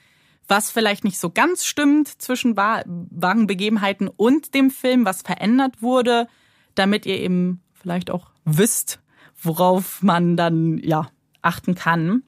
[0.46, 5.80] was vielleicht nicht so ganz stimmt zwischen wahr- wahren Begebenheiten und dem Film, was verändert
[5.80, 6.28] wurde,
[6.74, 9.00] damit ihr eben vielleicht auch wisst,
[9.42, 11.08] worauf man dann ja
[11.44, 12.22] achten kann.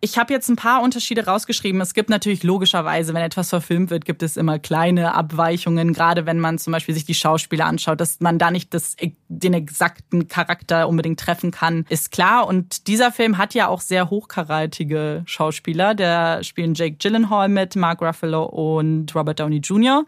[0.00, 1.80] Ich habe jetzt ein paar Unterschiede rausgeschrieben.
[1.80, 6.38] Es gibt natürlich logischerweise, wenn etwas verfilmt wird, gibt es immer kleine Abweichungen, gerade wenn
[6.38, 8.96] man zum Beispiel sich die Schauspieler anschaut, dass man da nicht das,
[9.28, 12.46] den exakten Charakter unbedingt treffen kann, ist klar.
[12.46, 15.94] Und dieser Film hat ja auch sehr hochkarätige Schauspieler.
[15.94, 20.04] Da spielen Jake Gyllenhaal mit, Mark Ruffalo und Robert Downey Jr.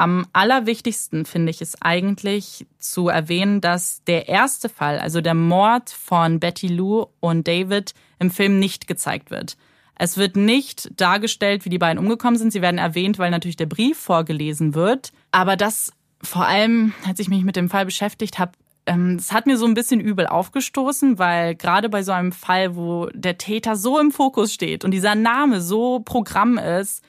[0.00, 5.90] Am allerwichtigsten finde ich es eigentlich zu erwähnen, dass der erste Fall, also der Mord
[5.90, 9.58] von Betty Lou und David, im Film nicht gezeigt wird.
[9.98, 12.50] Es wird nicht dargestellt, wie die beiden umgekommen sind.
[12.50, 15.12] Sie werden erwähnt, weil natürlich der Brief vorgelesen wird.
[15.32, 15.92] Aber das
[16.22, 18.52] vor allem, als ich mich mit dem Fall beschäftigt habe,
[18.86, 22.74] ähm, es hat mir so ein bisschen übel aufgestoßen, weil gerade bei so einem Fall,
[22.74, 27.04] wo der Täter so im Fokus steht und dieser Name so Programm ist,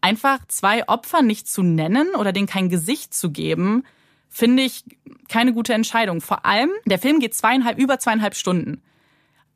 [0.00, 3.84] einfach zwei Opfer nicht zu nennen oder denen kein Gesicht zu geben,
[4.28, 4.84] finde ich
[5.28, 6.20] keine gute Entscheidung.
[6.20, 8.80] Vor allem, der Film geht zweieinhalb, über zweieinhalb Stunden.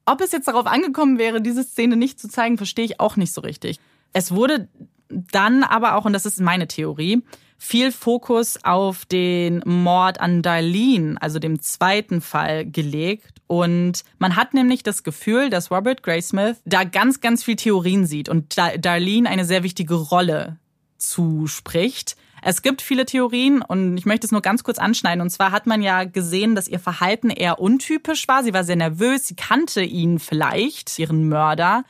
[0.06, 3.32] Ob es jetzt darauf angekommen wäre, diese Szene nicht zu zeigen, verstehe ich auch nicht
[3.32, 3.80] so richtig.
[4.12, 4.68] Es wurde
[5.08, 7.22] dann aber auch, und das ist meine Theorie,
[7.64, 13.40] viel Fokus auf den Mord an Darlene, also dem zweiten Fall, gelegt.
[13.46, 18.28] Und man hat nämlich das Gefühl, dass Robert Graysmith da ganz, ganz viel Theorien sieht
[18.28, 20.58] und Darlene eine sehr wichtige Rolle
[20.98, 22.16] zuspricht.
[22.42, 25.22] Es gibt viele Theorien und ich möchte es nur ganz kurz anschneiden.
[25.22, 28.44] Und zwar hat man ja gesehen, dass ihr Verhalten eher untypisch war.
[28.44, 31.84] Sie war sehr nervös, sie kannte ihn vielleicht, ihren Mörder.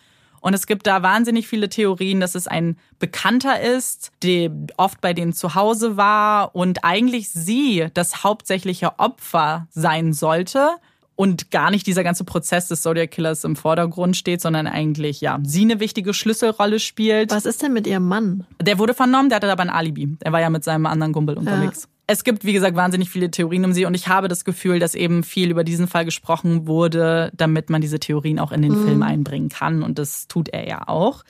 [0.45, 5.14] Und es gibt da wahnsinnig viele Theorien, dass es ein Bekannter ist, der oft bei
[5.14, 10.72] denen zu Hause war und eigentlich sie das hauptsächliche Opfer sein sollte
[11.16, 15.38] und gar nicht dieser ganze Prozess des Zodiac Killers im Vordergrund steht, sondern eigentlich, ja,
[15.45, 17.30] sie eine wichtige Schlüsselrolle spielt.
[17.30, 18.47] Was ist denn mit ihrem Mann?
[18.61, 20.18] Der wurde vernommen, der hatte aber ein Alibi.
[20.20, 21.84] Er war ja mit seinem anderen Kumpel unterwegs.
[21.84, 24.79] Ja es gibt, wie gesagt, wahnsinnig viele Theorien um sie und ich habe das Gefühl,
[24.79, 28.79] dass eben viel über diesen Fall gesprochen wurde, damit man diese Theorien auch in den
[28.79, 28.87] mhm.
[28.87, 31.25] Film einbringen kann und das tut er ja auch.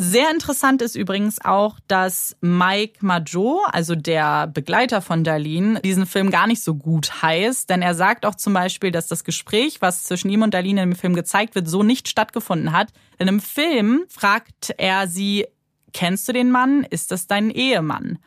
[0.00, 6.30] Sehr interessant ist übrigens auch, dass Mike Majot, also der Begleiter von Darlene, diesen Film
[6.30, 10.04] gar nicht so gut heißt, denn er sagt auch zum Beispiel, dass das Gespräch, was
[10.04, 12.92] zwischen ihm und Darlene im Film gezeigt wird, so nicht stattgefunden hat.
[13.18, 15.46] Denn im Film fragt er sie,
[15.92, 16.84] kennst du den Mann?
[16.88, 18.20] Ist das dein Ehemann?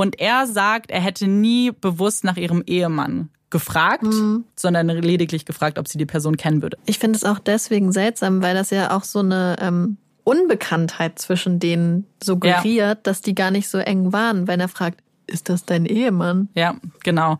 [0.00, 4.44] Und er sagt, er hätte nie bewusst nach ihrem Ehemann gefragt, mhm.
[4.56, 6.78] sondern lediglich gefragt, ob sie die Person kennen würde.
[6.86, 11.58] Ich finde es auch deswegen seltsam, weil das ja auch so eine ähm, Unbekanntheit zwischen
[11.58, 12.94] denen suggeriert, ja.
[12.94, 16.48] dass die gar nicht so eng waren, wenn er fragt, ist das dein Ehemann?
[16.54, 17.38] Ja, genau.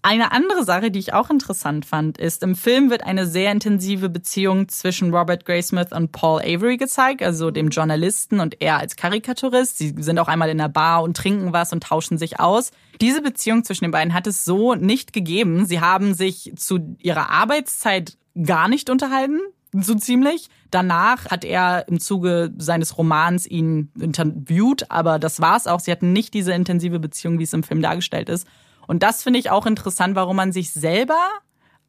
[0.00, 4.08] Eine andere Sache, die ich auch interessant fand, ist, im Film wird eine sehr intensive
[4.08, 9.76] Beziehung zwischen Robert Graysmith und Paul Avery gezeigt, also dem Journalisten und er als Karikaturist.
[9.76, 12.70] Sie sind auch einmal in der Bar und trinken was und tauschen sich aus.
[13.00, 15.66] Diese Beziehung zwischen den beiden hat es so nicht gegeben.
[15.66, 19.40] Sie haben sich zu ihrer Arbeitszeit gar nicht unterhalten,
[19.72, 20.48] so ziemlich.
[20.70, 25.80] Danach hat er im Zuge seines Romans ihn interviewt, aber das war's auch.
[25.80, 28.46] Sie hatten nicht diese intensive Beziehung, wie es im Film dargestellt ist.
[28.88, 31.20] Und das finde ich auch interessant, warum man sich selber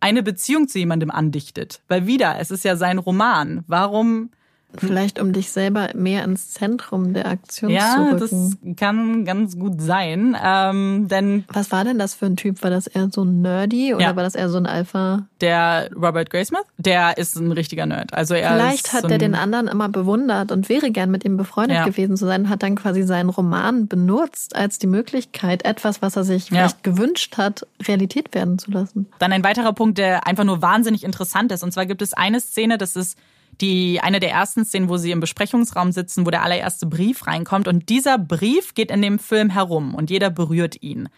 [0.01, 1.81] eine Beziehung zu jemandem andichtet.
[1.87, 3.63] Weil wieder, es ist ja sein Roman.
[3.67, 4.31] Warum
[4.77, 8.59] Vielleicht um dich selber mehr ins Zentrum der Aktion ja, zu rücken.
[8.61, 10.37] Ja, das kann ganz gut sein.
[10.41, 12.61] Ähm, denn Was war denn das für ein Typ?
[12.61, 14.15] War das eher so nerdy oder ja.
[14.15, 15.25] war das eher so ein Alpha?
[15.41, 18.13] Der Robert Graysmith, der ist ein richtiger Nerd.
[18.13, 21.35] Also er Vielleicht hat so er den anderen immer bewundert und wäre gern mit ihm
[21.35, 21.85] befreundet ja.
[21.85, 26.23] gewesen zu sein, hat dann quasi seinen Roman benutzt als die Möglichkeit, etwas, was er
[26.23, 29.07] sich vielleicht gewünscht hat, Realität werden zu lassen.
[29.17, 31.63] Dann ein weiterer Punkt, der einfach nur wahnsinnig interessant ist.
[31.63, 33.17] Und zwar gibt es eine Szene, das ist
[33.61, 37.67] die eine der ersten Szenen, wo sie im Besprechungsraum sitzen, wo der allererste Brief reinkommt.
[37.67, 41.09] Und dieser Brief geht in dem Film herum und jeder berührt ihn.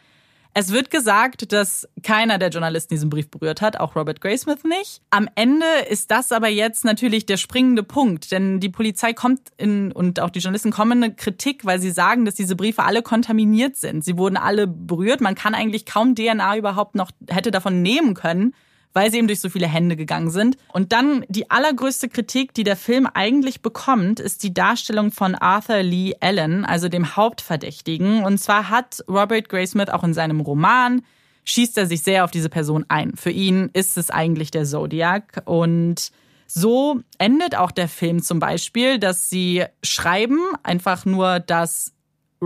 [0.53, 5.01] Es wird gesagt, dass keiner der Journalisten diesen Brief berührt hat, auch Robert Graysmith nicht.
[5.09, 9.93] Am Ende ist das aber jetzt natürlich der springende Punkt, denn die Polizei kommt in
[9.93, 13.01] und auch die Journalisten kommen in eine Kritik, weil sie sagen, dass diese Briefe alle
[13.01, 14.03] kontaminiert sind.
[14.03, 15.21] Sie wurden alle berührt.
[15.21, 18.53] Man kann eigentlich kaum DNA überhaupt noch hätte davon nehmen können
[18.93, 20.57] weil sie eben durch so viele Hände gegangen sind.
[20.73, 25.83] Und dann die allergrößte Kritik, die der Film eigentlich bekommt, ist die Darstellung von Arthur
[25.83, 28.23] Lee Allen, also dem Hauptverdächtigen.
[28.23, 31.01] Und zwar hat Robert Graysmith auch in seinem Roman
[31.43, 33.15] schießt er sich sehr auf diese Person ein.
[33.15, 36.11] Für ihn ist es eigentlich der Zodiac und
[36.47, 41.93] so endet auch der Film zum Beispiel, dass sie schreiben einfach nur, dass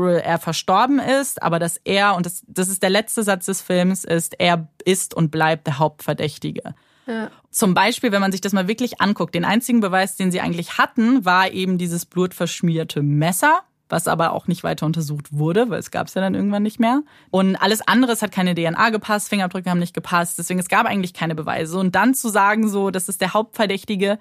[0.03, 4.03] er verstorben ist, aber dass er, und das, das ist der letzte Satz des Films,
[4.03, 6.75] ist, er ist und bleibt der Hauptverdächtige.
[7.07, 7.29] Ja.
[7.51, 10.77] Zum Beispiel, wenn man sich das mal wirklich anguckt, den einzigen Beweis, den sie eigentlich
[10.77, 15.91] hatten, war eben dieses blutverschmierte Messer, was aber auch nicht weiter untersucht wurde, weil es
[15.91, 17.03] gab es ja dann irgendwann nicht mehr.
[17.29, 20.85] Und alles andere, es hat keine DNA gepasst, Fingerabdrücke haben nicht gepasst, deswegen es gab
[20.87, 21.77] eigentlich keine Beweise.
[21.77, 24.19] Und dann zu sagen, so, das ist der Hauptverdächtige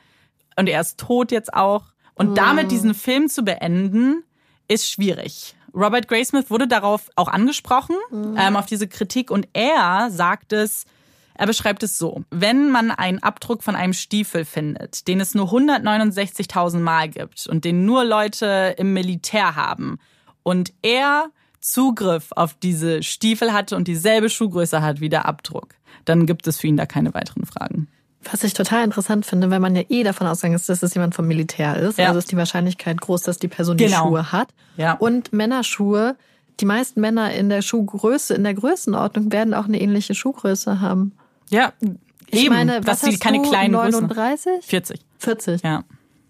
[0.57, 1.87] und er ist tot jetzt auch.
[2.15, 2.35] Und mhm.
[2.35, 4.23] damit diesen Film zu beenden,
[4.69, 5.57] ist schwierig.
[5.75, 8.37] Robert Graysmith wurde darauf auch angesprochen, mhm.
[8.39, 10.85] ähm, auf diese Kritik, und er sagt es,
[11.37, 15.49] er beschreibt es so, wenn man einen Abdruck von einem Stiefel findet, den es nur
[15.49, 19.99] 169.000 Mal gibt und den nur Leute im Militär haben
[20.45, 26.27] und er Zugriff auf diese Stiefel hatte und dieselbe Schuhgröße hat wie der Abdruck, dann
[26.27, 27.89] gibt es für ihn da keine weiteren Fragen.
[28.31, 31.15] Was ich total interessant finde, weil man ja eh davon ausgegangen ist, dass es jemand
[31.15, 31.99] vom Militär ist.
[31.99, 32.09] Ja.
[32.09, 33.89] Also ist die Wahrscheinlichkeit groß, dass die Person genau.
[33.89, 34.49] die Schuhe hat.
[34.77, 34.95] Ja.
[34.95, 36.17] Und Männerschuhe,
[36.61, 41.13] die meisten Männer in der Schuhgröße, in der Größenordnung werden auch eine ähnliche Schuhgröße haben.
[41.51, 41.73] Ja,
[42.31, 43.49] ich eben, meine, was dass sie keine du?
[43.49, 44.45] kleinen 39?
[44.45, 44.63] Größen.
[44.63, 45.01] 40.
[45.19, 45.63] 40.
[45.63, 45.85] Ja.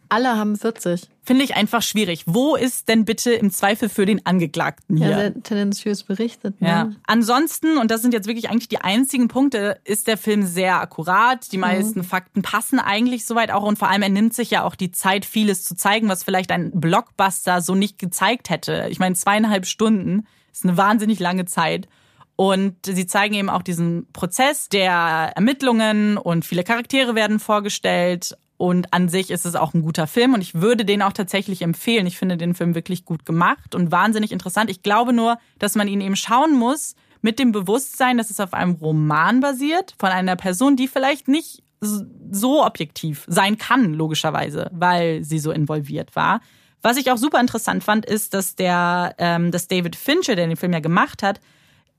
[0.09, 1.09] Alle haben 40.
[1.23, 2.25] Finde ich einfach schwierig.
[2.27, 5.09] Wo ist denn bitte im Zweifel für den Angeklagten hier?
[5.09, 6.61] Ja, sehr tendenziös berichtet.
[6.61, 6.69] Ne?
[6.69, 6.91] Ja.
[7.07, 11.51] Ansonsten, und das sind jetzt wirklich eigentlich die einzigen Punkte, ist der Film sehr akkurat.
[11.53, 12.05] Die meisten Mhm.
[12.05, 15.25] Fakten passen eigentlich soweit auch und vor allem er nimmt sich ja auch die Zeit,
[15.25, 18.87] vieles zu zeigen, was vielleicht ein Blockbuster so nicht gezeigt hätte.
[18.91, 21.89] Ich meine, zweieinhalb Stunden ist eine wahnsinnig lange Zeit.
[22.37, 24.93] Und sie zeigen eben auch diesen Prozess der
[25.37, 28.37] Ermittlungen und viele Charaktere werden vorgestellt.
[28.65, 31.61] Und an sich ist es auch ein guter Film und ich würde den auch tatsächlich
[31.61, 32.07] empfehlen.
[32.07, 34.71] Ich finde den Film wirklich gut gemacht und wahnsinnig interessant.
[34.71, 38.55] Ich glaube nur, dass man ihn eben schauen muss mit dem Bewusstsein, dass es auf
[38.55, 45.23] einem Roman basiert von einer Person, die vielleicht nicht so objektiv sein kann, logischerweise, weil
[45.25, 46.41] sie so involviert war.
[46.81, 50.57] Was ich auch super interessant fand, ist, dass der, ähm, dass David Fincher, der den
[50.57, 51.39] Film ja gemacht hat,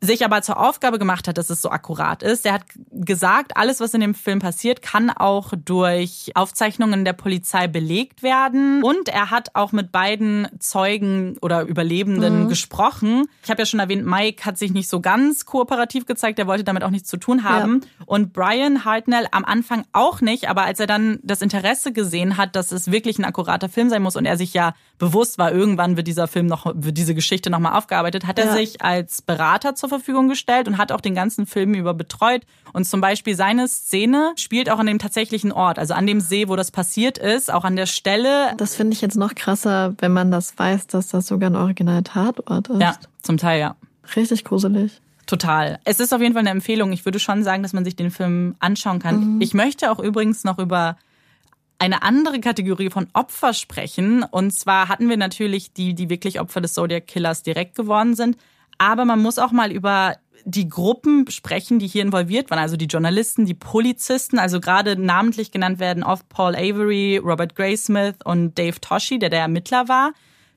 [0.02, 2.46] sich aber zur Aufgabe gemacht hat, dass es so akkurat ist.
[2.46, 7.68] Er hat gesagt, alles, was in dem Film passiert, kann auch durch Aufzeichnungen der Polizei
[7.68, 8.84] belegt werden.
[8.84, 13.26] Und er hat auch mit beiden Zeugen oder Überlebenden gesprochen.
[13.44, 16.38] Ich habe ja schon erwähnt, Mike hat sich nicht so ganz kooperativ gezeigt.
[16.40, 17.82] Er wollte damit auch nichts zu tun haben.
[18.06, 20.50] Und Brian Hartnell am Anfang auch nicht.
[20.50, 24.04] Aber als er dann das Interesse gesehen hat, dass es wirklich ein akkurater Film sein
[24.04, 27.50] muss und er sich ja bewusst war, irgendwann wird dieser Film noch, wird diese Geschichte
[27.50, 28.54] nochmal aufgearbeitet, hat er Ja.
[28.54, 32.44] sich als Berater zur Verfügung gestellt und hat auch den ganzen Film über betreut.
[32.74, 36.48] Und zum Beispiel seine Szene spielt auch an dem tatsächlichen Ort, also an dem See,
[36.48, 38.54] wo das passiert ist, auch an der Stelle.
[38.58, 42.70] Das finde ich jetzt noch krasser, wenn man das weiß, dass das sogar ein Original-Tatort
[42.70, 42.82] ist.
[42.82, 43.76] Ja, zum Teil ja.
[44.16, 45.02] Richtig gruselig.
[45.26, 45.80] Total.
[45.86, 46.92] Es ist auf jeden Fall eine Empfehlung.
[46.92, 49.42] Ich würde schon sagen, dass man sich den Film anschauen kann.
[49.42, 50.98] Ich möchte auch übrigens noch über
[51.80, 54.24] eine andere Kategorie von Opfer sprechen.
[54.24, 58.38] Und zwar hatten wir natürlich die, die wirklich Opfer des Zodiac Killers direkt geworden sind.
[58.78, 60.16] Aber man muss auch mal über
[60.46, 62.60] die Gruppen sprechen, die hier involviert waren.
[62.60, 68.16] Also die Journalisten, die Polizisten, also gerade namentlich genannt werden oft Paul Avery, Robert Graysmith
[68.24, 70.14] und Dave Toshi, der der Ermittler war.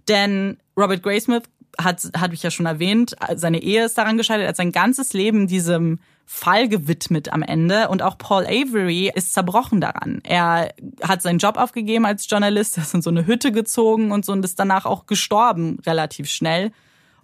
[0.06, 1.44] Denn Robert Graysmith
[1.80, 5.12] hat, habe ich ja schon erwähnt, seine Ehe ist daran gescheitert, er hat sein ganzes
[5.12, 7.88] Leben diesem Fall gewidmet am Ende.
[7.88, 10.20] Und auch Paul Avery ist zerbrochen daran.
[10.24, 14.32] Er hat seinen Job aufgegeben als Journalist, ist in so eine Hütte gezogen und so
[14.32, 16.72] und ist danach auch gestorben relativ schnell.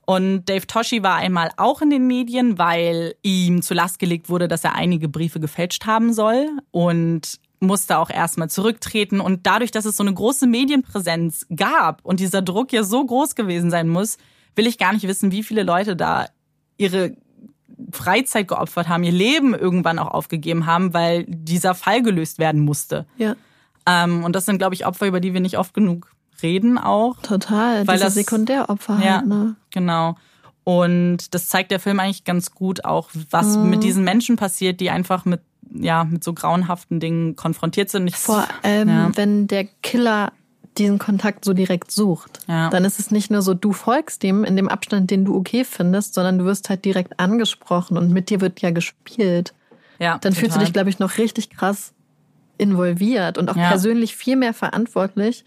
[0.06, 4.48] Und Dave Toshi war einmal auch in den Medien, weil ihm zu Last gelegt wurde,
[4.48, 9.20] dass er einige Briefe gefälscht haben soll und musste auch erstmal zurücktreten.
[9.20, 13.34] Und dadurch, dass es so eine große Medienpräsenz gab und dieser Druck ja so groß
[13.34, 14.18] gewesen sein muss,
[14.54, 16.26] will ich gar nicht wissen, wie viele Leute da
[16.76, 17.16] ihre
[17.90, 23.06] Freizeit geopfert haben, ihr Leben irgendwann auch aufgegeben haben, weil dieser Fall gelöst werden musste.
[23.16, 23.36] Ja,
[23.86, 26.10] Ähm, und das sind, glaube ich, Opfer, über die wir nicht oft genug
[26.42, 27.16] reden auch.
[27.22, 27.86] total.
[27.86, 29.56] Weil das- Sekundäropfer Ja, halt, ne?
[29.72, 30.16] genau.
[30.64, 33.70] Und das zeigt der Film eigentlich ganz gut auch, was Mhm.
[33.70, 35.40] mit diesen Menschen passiert, die einfach mit,
[35.74, 38.06] ja, mit so grauenhaften Dingen konfrontiert sind.
[38.06, 39.10] Ich, Vor allem, ja.
[39.14, 40.32] wenn der Killer
[40.78, 42.68] diesen Kontakt so direkt sucht, Ja.
[42.70, 45.64] dann ist es nicht nur so, du folgst ihm in dem Abstand, den du okay
[45.64, 49.54] findest, sondern du wirst halt direkt angesprochen und mit dir wird ja gespielt.
[50.00, 50.64] ja, Dann fühlst du total.
[50.64, 51.92] dich, glaube ich, noch richtig krass
[52.58, 53.68] involviert und auch Ja.
[53.68, 55.44] persönlich viel mehr verantwortlich,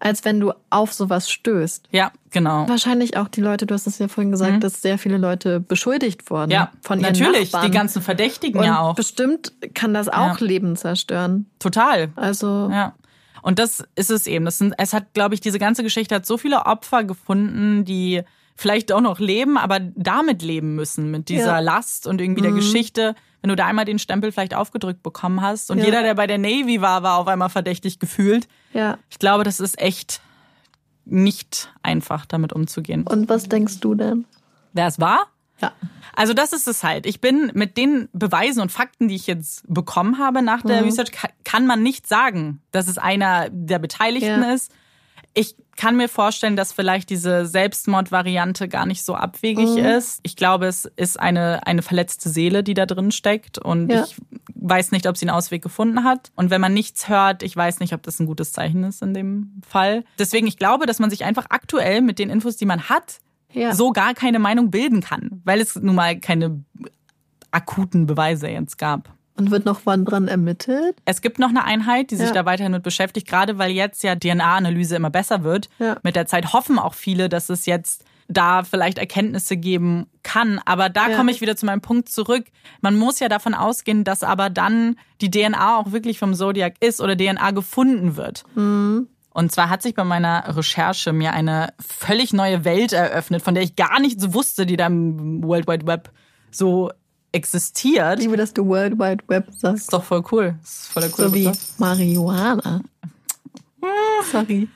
[0.00, 1.88] als wenn du auf sowas stößt.
[1.90, 2.68] Ja, genau.
[2.68, 6.30] Wahrscheinlich auch die Leute, du hast es ja vorhin gesagt, dass sehr viele Leute beschuldigt
[6.30, 6.52] wurden Mhm.
[6.52, 7.52] Ja, von ihren natürlich.
[7.52, 7.70] Nachbarn.
[7.70, 8.94] Die ganzen Verdächtigen und ja auch.
[8.94, 11.46] bestimmt kann das auch Leben zerstören.
[11.58, 12.10] Total.
[12.16, 12.94] Also Ja.
[13.42, 14.44] Und das ist es eben.
[14.44, 18.22] Das sind, es hat, glaube ich, diese ganze Geschichte hat so viele Opfer gefunden, die
[18.56, 21.58] vielleicht auch noch leben, aber damit leben müssen, mit dieser Ja.
[21.60, 23.14] Last und irgendwie der Geschichte.
[23.40, 25.84] Wenn du da einmal den Stempel vielleicht aufgedrückt bekommen hast und Ja.
[25.84, 28.48] jeder, der bei der Navy war, war auf einmal verdächtig gefühlt.
[28.72, 28.98] ja.
[29.10, 30.20] Ich glaube, das ist echt
[31.04, 33.04] nicht einfach, damit umzugehen.
[33.06, 34.26] Und was denkst du denn?
[34.72, 35.20] Wer es war?
[35.60, 35.72] Ja.
[36.14, 37.06] Also das ist es halt.
[37.06, 41.10] Ich bin mit den Beweisen und Fakten, die ich jetzt bekommen habe nach der Research,
[41.12, 44.52] ka- kann man nicht sagen, dass es einer der Beteiligten Ja.
[44.52, 44.70] ist.
[45.34, 50.20] Ich kann mir vorstellen, dass vielleicht diese Selbstmordvariante gar nicht so abwegig ist.
[50.24, 53.56] Ich glaube, es ist eine, eine verletzte Seele, die da drin steckt.
[53.58, 54.04] Und Ja.
[54.04, 54.16] ich
[54.54, 56.32] weiß nicht, ob sie einen Ausweg gefunden hat.
[56.34, 59.14] Und wenn man nichts hört, ich weiß nicht, ob das ein gutes Zeichen ist in
[59.14, 60.04] dem Fall.
[60.18, 63.20] Deswegen, ich glaube, dass man sich einfach aktuell mit den Infos, die man hat,
[63.52, 63.72] Ja.
[63.74, 66.62] so gar keine Meinung bilden kann, weil es nun mal keine
[67.50, 69.14] akuten Beweise jetzt gab.
[69.38, 70.96] Und wird noch wann dran ermittelt?
[71.04, 72.32] Es gibt noch eine Einheit, die sich Ja.
[72.34, 75.68] da weiterhin mit beschäftigt, gerade weil jetzt ja DNA-Analyse immer besser wird.
[75.78, 75.96] Ja.
[76.02, 80.60] Mit der Zeit hoffen auch viele, dass es jetzt da vielleicht Erkenntnisse geben kann.
[80.66, 81.16] Aber da Ja.
[81.16, 82.44] komme ich wieder zu meinem Punkt zurück.
[82.82, 87.00] Man muss ja davon ausgehen, dass aber dann die DNA auch wirklich vom Zodiac ist
[87.00, 88.44] oder DNA gefunden wird.
[88.54, 89.08] Mhm.
[89.32, 93.62] Und zwar hat sich bei meiner Recherche mir eine völlig neue Welt eröffnet, von der
[93.62, 96.10] ich gar nicht so wusste, die da im World Wide Web
[96.50, 96.90] so
[97.32, 98.18] existiert.
[98.18, 99.82] Ich liebe, dass du World Wide Web sagst.
[99.84, 100.56] Ist doch voll cool.
[100.60, 101.50] Das ist voll der coole So wie.
[101.78, 102.80] Marihuana.
[104.30, 104.68] Sorry.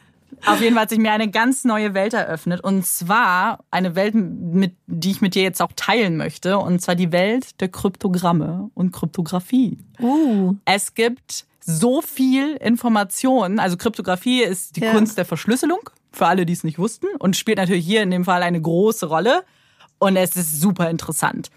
[0.45, 2.63] Auf jeden Fall hat sich mir eine ganz neue Welt eröffnet.
[2.65, 6.59] Und zwar eine Welt, mit, die ich mit dir jetzt auch teilen möchte.
[6.59, 9.79] Und zwar die Welt der Kryptogramme und Kryptographie.
[10.01, 10.55] Uh.
[10.65, 13.61] Es gibt so viel Information.
[13.61, 14.93] Also Kryptographie ist die Ja.
[14.93, 15.79] Kunst der Verschlüsselung,
[16.11, 17.07] für alle, die es nicht wussten.
[17.21, 19.45] Und spielt natürlich hier in dem Fall eine große Rolle.
[20.01, 21.51] Und es ist super interessant.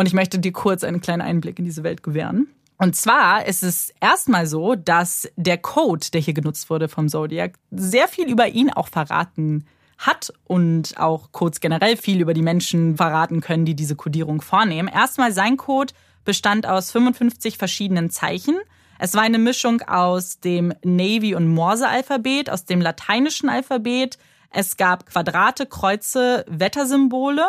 [0.00, 2.48] Und ich möchte dir kurz einen kleinen Einblick in diese Welt gewähren.
[2.78, 7.58] Und zwar ist es erstmal so, dass der Code, der hier genutzt wurde vom Zodiac,
[7.70, 9.66] sehr viel über ihn auch verraten
[9.98, 14.88] hat und auch Codes generell viel über die Menschen verraten können, die diese Codierung vornehmen.
[14.88, 15.92] Erstmal sein Code
[16.24, 18.56] bestand aus 55 verschiedenen Zeichen.
[18.98, 24.16] Es war eine Mischung aus dem Navy- und Morse-Alphabet, aus dem lateinischen Alphabet.
[24.48, 27.44] Es gab Quadrate, Kreuze, Wettersymbole.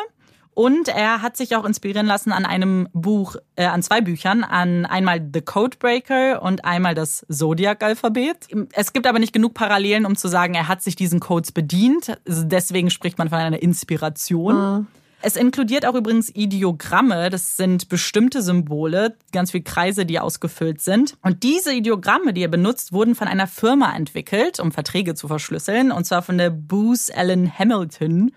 [0.53, 4.85] Und er hat sich auch inspirieren lassen an einem Buch, äh, an zwei Büchern, an
[4.85, 8.47] einmal The Codebreaker und einmal das Zodiac-Alphabet.
[8.73, 12.17] Es gibt aber nicht genug Parallelen, um zu sagen, er hat sich diesen Codes bedient.
[12.25, 14.87] Deswegen spricht man von einer Inspiration.
[15.23, 17.29] Es inkludiert auch übrigens Ideogramme.
[17.29, 21.15] Das sind bestimmte Symbole, ganz viele Kreise, die ausgefüllt sind.
[21.21, 25.91] Und diese Ideogramme, die er benutzt, wurden von einer Firma entwickelt, um Verträge zu verschlüsseln.
[25.91, 28.31] Und zwar von der Booz Allen Hamilton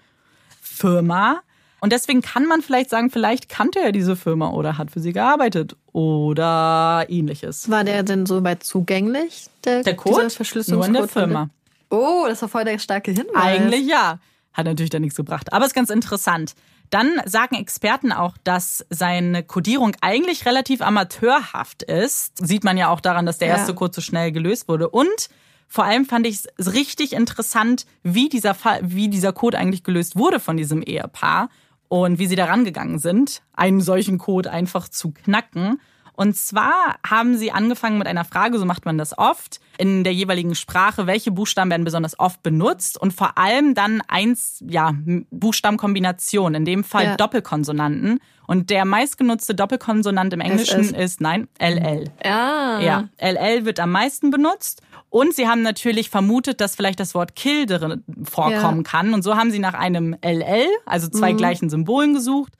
[0.60, 1.40] Firma.
[1.84, 5.12] Und deswegen kann man vielleicht sagen, vielleicht kannte er diese Firma oder hat für sie
[5.12, 7.68] gearbeitet oder ähnliches.
[7.70, 10.26] War der denn so weit zugänglich, der, Der Code?
[10.68, 11.50] Nur in der Firma.
[11.90, 13.34] Oh, das war voll der starke Hinweis.
[13.34, 14.18] Eigentlich ja.
[14.54, 15.52] Hat natürlich da nichts gebracht.
[15.52, 16.54] Aber ist ganz interessant.
[16.88, 22.38] Dann sagen Experten auch, dass seine Codierung eigentlich relativ amateurhaft ist.
[22.38, 23.56] Sieht man ja auch daran, dass der Ja.
[23.56, 24.88] erste Code so schnell gelöst wurde.
[24.88, 25.28] Und
[25.68, 30.16] vor allem fand ich es richtig interessant, wie dieser, Fall, wie dieser Code eigentlich gelöst
[30.16, 31.50] wurde von diesem Ehepaar
[31.88, 35.80] und wie sie da rangegangen sind, einen solchen Code einfach zu knacken.
[36.16, 40.12] Und zwar haben sie angefangen mit einer Frage, so macht man das oft, in der
[40.14, 44.92] jeweiligen Sprache, welche Buchstaben werden besonders oft benutzt und vor allem dann eins, ja,
[45.30, 47.16] Buchstabenkombination, in dem Fall Ja.
[47.16, 48.20] Doppelkonsonanten.
[48.46, 50.92] Und der meistgenutzte Doppelkonsonant im Englischen SS.
[50.98, 52.10] ist, nein, LL.
[52.24, 52.80] Ja.
[52.80, 54.82] Ja, LL wird am meisten benutzt.
[55.08, 57.66] Und sie haben natürlich vermutet, dass vielleicht das Wort Kill
[58.24, 58.90] vorkommen Ja.
[58.90, 59.14] kann.
[59.14, 62.52] Und so haben sie nach einem LL, also zwei gleichen Symbolen gesucht.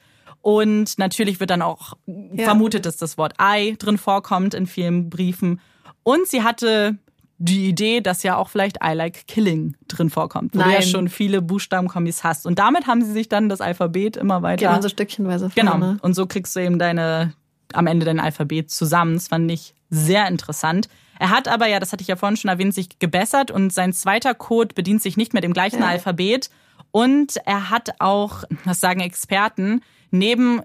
[0.44, 1.94] Und natürlich wird dann auch
[2.36, 5.58] vermutet, dass das Wort I drin vorkommt in vielen Briefen.
[6.02, 6.98] Und sie hatte
[7.38, 11.08] die Idee, dass ja auch vielleicht I like killing drin vorkommt, wo du ja schon
[11.08, 12.44] viele Buchstabenkombis hast.
[12.46, 15.70] Und damit haben sie sich dann das Alphabet immer weiter Genau, so stückchenweise Genau.
[15.72, 15.96] vorne.
[16.02, 17.32] Und so kriegst du eben deine,
[17.72, 19.14] am Ende dein Alphabet zusammen.
[19.14, 20.90] Das fand ich sehr interessant.
[21.18, 23.94] Er hat aber ja, das hatte ich ja vorhin schon erwähnt, sich gebessert und sein
[23.94, 25.86] zweiter Code bedient sich nicht mehr dem gleichen Ja.
[25.88, 26.50] Alphabet.
[26.90, 29.80] Und er hat auch, das sagen Experten,
[30.14, 30.62] neben,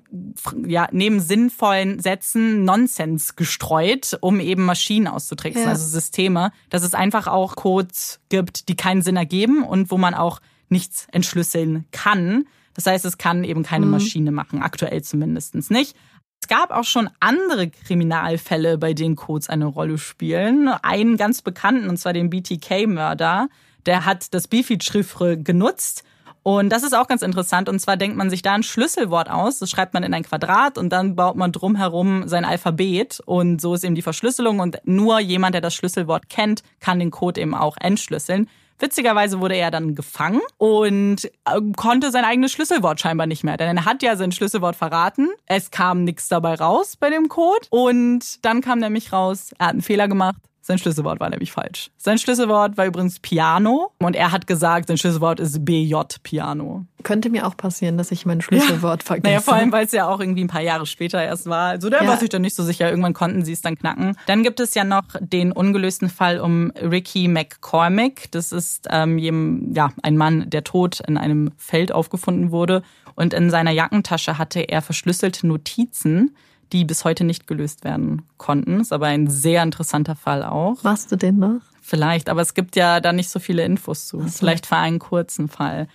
[0.68, 5.70] ja, neben sinnvollen Sätzen Nonsens gestreut, um eben Maschinen auszutricksen, Ja.
[5.70, 10.14] also Systeme, dass es einfach auch Codes gibt, die keinen Sinn ergeben und wo man
[10.14, 10.40] auch
[10.70, 12.46] nichts entschlüsseln kann.
[12.76, 15.96] Das heißt, es kann eben keine Maschine machen, aktuell zumindest nicht.
[16.42, 20.68] Es gab auch schon andere Kriminalfälle, bei denen Codes eine Rolle spielen.
[20.70, 23.50] Einen ganz bekannten, und zwar den BTK-Mörder,
[23.86, 26.04] der hat das Bifid-Chiffre genutzt.
[26.50, 27.70] Und das ist auch ganz interessant.
[27.70, 29.60] Und zwar denkt man sich da ein Schlüsselwort aus.
[29.60, 33.22] Das schreibt man in ein Quadrat und dann baut man drumherum sein Alphabet.
[33.24, 34.60] Und so ist eben die Verschlüsselung.
[34.60, 38.50] Und nur jemand, der das Schlüsselwort kennt, kann den Code eben auch entschlüsseln.
[38.80, 43.58] Witzigerweise wurde er dann gefangen und äh, konnte sein eigenes Schlüsselwort scheinbar nicht mehr.
[43.58, 45.30] Denn er hat ja sein Schlüsselwort verraten.
[45.46, 47.68] Es kam nichts dabei raus bei dem Code.
[47.70, 50.49] Und dann kam nämlich raus, er hat einen Fehler gemacht.
[50.70, 51.90] Sein Schlüsselwort war nämlich falsch.
[51.98, 56.86] Sein Schlüsselwort war übrigens Piano und er hat gesagt, sein Schlüsselwort ist BJ Piano.
[57.02, 59.26] Könnte mir auch passieren, dass ich mein Schlüsselwort vergesse.
[59.28, 61.70] Naja, vor allem, weil es ja auch irgendwie ein paar Jahre später erst war.
[61.70, 62.08] Also da Ja.
[62.08, 62.88] war sich dann nicht so sicher.
[62.88, 64.16] Irgendwann konnten sie es dann knacken.
[64.28, 68.30] Dann gibt es ja noch den ungelösten Fall um Ricky McCormick.
[68.32, 72.84] Das ist ähm, ja, ein Mann, der tot in einem Feld aufgefunden wurde.
[73.16, 76.36] Und in seiner Jackentasche hatte er verschlüsselte Notizen,
[76.72, 78.80] die bis heute nicht gelöst werden konnten.
[78.80, 80.84] Ist aber ein sehr interessanter Fall auch.
[80.84, 81.62] Machst du den noch?
[81.82, 84.20] Vielleicht, aber es gibt ja da nicht so viele Infos zu.
[84.28, 85.88] Vielleicht für einen kurzen Fall.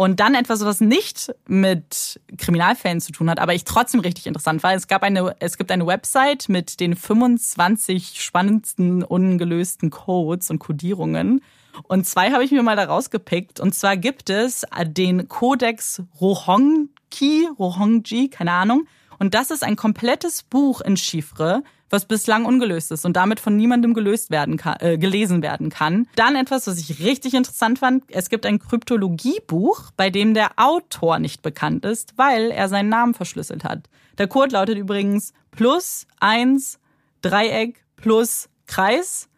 [0.00, 4.62] Und dann etwas, was nicht mit Kriminalfällen zu tun hat, aber ich trotzdem richtig interessant
[4.62, 4.72] war.
[4.72, 11.40] Es gab eine, es gibt eine Website mit den 25 spannendsten ungelösten Codes und Codierungen.
[11.88, 13.58] Und zwei habe ich mir mal da rausgepickt.
[13.58, 18.86] Und zwar gibt es den Codex Rohonki, Rohongji, keine Ahnung.
[19.18, 23.56] Und das ist ein komplettes Buch in Chiffre, was bislang ungelöst ist und damit von
[23.56, 26.06] niemandem gelöst werden kann, äh, gelesen werden kann.
[26.16, 28.04] Dann etwas, was ich richtig interessant fand.
[28.08, 33.14] Es gibt ein Kryptologiebuch, bei dem der Autor nicht bekannt ist, weil er seinen Namen
[33.14, 33.88] verschlüsselt hat.
[34.18, 36.78] Der Code lautet übrigens plus eins
[37.22, 39.28] Dreieck plus Kreis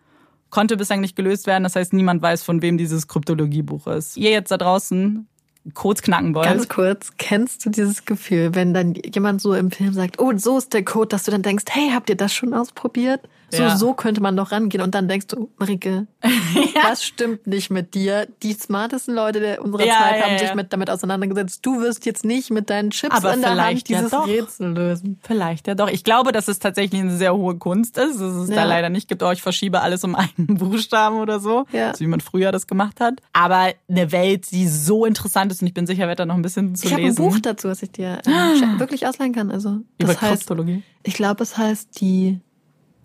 [0.51, 1.63] konnte bislang nicht gelöst werden.
[1.63, 4.17] Das heißt, niemand weiß, von wem dieses Kryptologiebuch ist.
[4.17, 5.29] Ihr jetzt da draußen
[5.75, 6.47] Codes knacken wollt.
[6.47, 10.59] Ganz kurz, kennst du dieses Gefühl, wenn dann jemand so im Film sagt, oh, so
[10.59, 13.21] ist der Code, dass du dann denkst, hey, habt ihr das schon ausprobiert?
[13.53, 13.77] So, Ja.
[13.77, 16.07] so könnte man doch rangehen und dann denkst du, Marike,
[16.85, 18.27] was stimmt nicht mit dir?
[18.43, 20.39] Die smartesten Leute der unserer Ja, Zeit ja, haben ja.
[20.39, 21.61] sich mit, damit auseinandergesetzt.
[21.67, 24.27] Du wirst jetzt nicht mit deinen Chips Aber in der Hand ja dieses doch.
[24.27, 25.19] Rätsel lösen.
[25.23, 25.89] Vielleicht ja doch.
[25.89, 28.21] Ich glaube, dass es tatsächlich eine sehr hohe Kunst ist.
[28.21, 28.65] Dass es da Ja.
[28.65, 31.65] leider nicht gibt, oh, ich verschiebe alles um einen Buchstaben oder so.
[31.73, 31.93] Ja.
[31.95, 33.21] So wie man früher das gemacht hat.
[33.33, 36.43] Aber eine Welt, die so interessant ist und ich bin sicher, werde da noch ein
[36.43, 37.17] bisschen zu Ich habe ein lesen.
[37.25, 39.51] Buch dazu, was ich dir ähm, wirklich ausleihen kann.
[39.51, 40.83] Also, Über heißt, Kryptologie.
[41.03, 42.39] ich glaube, es heißt die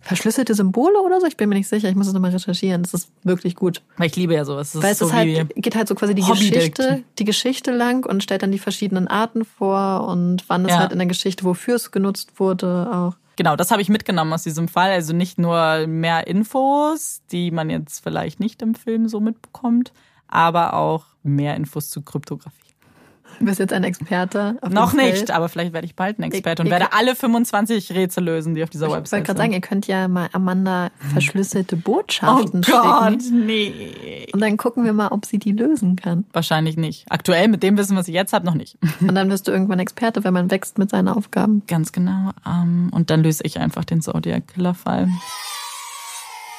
[0.05, 1.25] verschlüsselte Symbole oder so.
[1.27, 1.89] Ich bin mir nicht sicher.
[1.89, 2.83] Ich muss es nochmal recherchieren.
[2.83, 3.81] Das ist wirklich gut.
[3.97, 4.71] Weil ich liebe ja sowas.
[4.71, 6.21] Das Weil ist es so halt, geht halt so quasi die.
[6.21, 10.79] Geschichte, die Geschichte lang und stellt dann die verschiedenen Arten vor und wann es Ja.
[10.79, 13.15] halt in der Geschichte, wofür es genutzt wurde, auch.
[13.37, 14.91] Genau, das habe ich mitgenommen aus diesem Fall.
[14.91, 19.91] Also nicht nur mehr Infos, die man jetzt vielleicht nicht im Film so mitbekommt,
[20.27, 22.64] aber auch mehr Infos zu Kryptographie.
[23.39, 24.57] Du bist jetzt ein Experte.
[24.61, 27.91] Auf Noch nicht, aber vielleicht werde ich bald ein Experte und ihr werde alle 25
[27.91, 29.43] Rätsel lösen, die auf dieser Ich wollte Website gerade sind.
[29.43, 33.45] sagen, ihr könnt ja mal Amanda verschlüsselte oh Botschaften Gott, schicken.
[33.45, 34.27] nee.
[34.33, 36.25] Und dann gucken wir mal, ob sie die lösen kann.
[36.33, 37.05] Wahrscheinlich nicht.
[37.09, 38.77] Aktuell mit dem Wissen, was ich jetzt habe, noch nicht.
[39.01, 41.63] Und dann wirst du irgendwann Experte, wenn man wächst mit seinen Aufgaben.
[41.67, 42.31] Ganz genau.
[42.45, 45.09] Ähm, und dann löse ich einfach den Zodiac Killer Fall.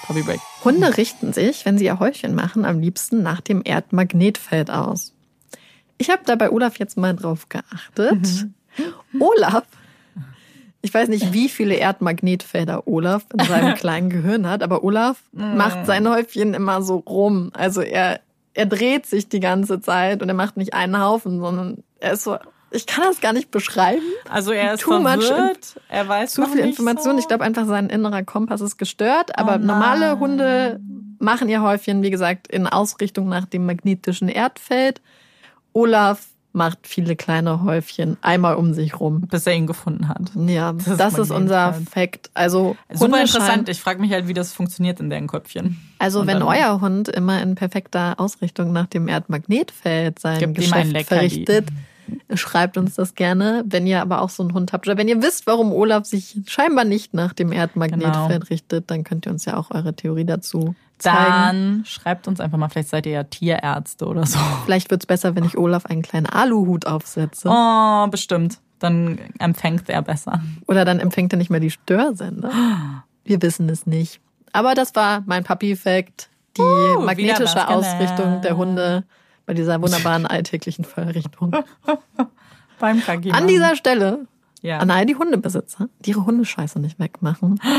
[0.07, 0.41] Copy Break.
[0.65, 5.13] Hunde richten sich, wenn sie ihr Häufchen machen, am liebsten nach dem Erdmagnetfeld aus.
[5.99, 8.49] Ich habe da bei Olaf jetzt mal drauf geachtet.
[9.19, 9.65] Olaf,
[10.83, 15.87] ich weiß nicht, wie viele Erdmagnetfelder Olaf in seinem kleinen Gehirn hat, aber Olaf macht
[15.87, 17.51] sein Häufchen immer so rum.
[17.55, 18.21] Also er,
[18.55, 22.25] er dreht sich die ganze Zeit und er macht nicht einen Haufen, sondern er ist
[22.25, 22.37] so,
[22.71, 24.03] ich kann das gar nicht beschreiben.
[24.29, 25.81] Also er ist Too verwirrt.
[25.89, 27.15] Er weiß zu viel Information.
[27.15, 27.19] So.
[27.21, 29.39] Ich glaube einfach, sein innerer Kompass ist gestört.
[29.39, 30.19] Aber Oh normale.
[30.19, 30.81] Hunde
[31.19, 35.01] machen ihr Häufchen, wie gesagt, in Ausrichtung nach dem magnetischen Erdfeld.
[35.77, 39.21] Olaf macht viele kleine Häufchen einmal um sich rum.
[39.31, 40.31] bis er ihn gefunden hat.
[40.47, 41.75] Ja, Das das, ist ist unser.
[41.91, 42.31] Fakt.
[42.33, 43.69] Also Super interessant.
[43.69, 45.77] Ich frage mich halt, wie das funktioniert in deren Köpfchen.
[45.99, 51.07] Also Und wenn dann- euer Hund immer in perfekter Ausrichtung nach dem Erdmagnetfeld sein Geschäft
[51.07, 51.69] verrichtet,
[52.35, 53.65] schreibt uns das gerne.
[53.67, 56.39] Wenn ihr aber auch so einen Hund habt oder wenn ihr wisst, warum Olaf sich
[56.47, 58.47] scheinbar nicht nach dem Erdmagnetfeld Genau.
[58.51, 61.17] richtet, dann könnt ihr uns ja auch eure Theorie dazu zeigen.
[61.19, 64.39] Dann schreibt uns einfach mal, vielleicht seid ihr ja Tierärzte oder so.
[64.65, 67.49] Vielleicht wird's besser, wenn ich Olaf einen kleinen Aluhut aufsetze.
[67.51, 68.59] Oh, bestimmt.
[68.79, 70.43] Dann empfängt er besser.
[70.67, 72.51] Oder dann empfängt er nicht mehr die Störsender.
[73.25, 74.21] Wir wissen es nicht.
[74.53, 76.29] Aber das war mein Papi-Fact.
[76.57, 77.69] Die wieder magnetische.
[77.69, 79.05] Ausrichtung der Hunde
[79.47, 81.53] bei dieser wunderbaren alltäglichen Vorrichtung.
[82.79, 83.31] Beim KG.
[83.31, 84.27] An dieser Stelle,
[84.61, 84.79] ja.
[84.79, 87.61] an all die Hundebesitzer, die ihre Hundescheiße nicht wegmachen.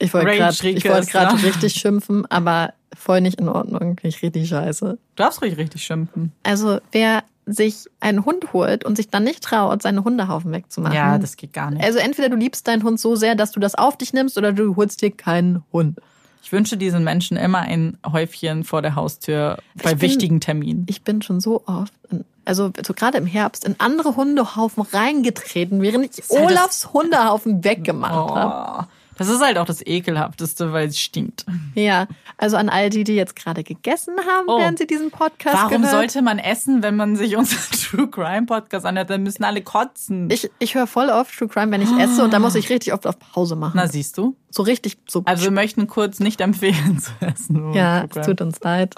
[0.00, 3.98] Ich wollte gerade richtig schimpfen, aber voll nicht in Ordnung.
[4.04, 4.90] Ich richtig scheiße.
[4.90, 6.30] Du darfst ruhig richtig schimpfen.
[6.44, 10.94] Also wer sich einen Hund holt und sich dann nicht traut, seine Hundehaufen wegzumachen.
[10.94, 11.82] Ja, das geht gar nicht.
[11.82, 14.52] Also entweder du liebst deinen Hund so sehr, dass du das auf dich nimmst, oder
[14.52, 15.98] du holst dir keinen Hund.
[16.42, 20.86] Ich wünsche diesen Menschen immer ein Häufchen vor der Haustür bei bin- wichtigen Terminen.
[20.88, 25.82] Ich bin schon so oft, in, also so gerade im Herbst, in andere Hundehaufen reingetreten,
[25.82, 28.88] während ich halt Olafs Hundehaufen weggemacht habe.
[29.18, 31.44] Das ist halt auch das Ekelhafteste, weil es stinkt.
[31.74, 32.06] Ja,
[32.38, 34.58] also an all die, die jetzt gerade gegessen haben, Oh.
[34.58, 35.90] während sie diesen Podcast Warum gehört.
[35.90, 39.10] sollte man essen, wenn man sich unseren True Crime Podcast anhört?
[39.10, 40.30] Dann müssen alle kotzen.
[40.30, 42.94] ich, ich höre voll oft True Crime, wenn ich esse und da muss ich richtig
[42.94, 43.72] oft auf Pause machen.
[43.76, 44.36] Na, siehst du?
[44.50, 45.22] so richtig, so.
[45.26, 47.72] Also wir möchten kurz nicht empfehlen zu essen.
[47.74, 48.94] ja, es tut uns leid.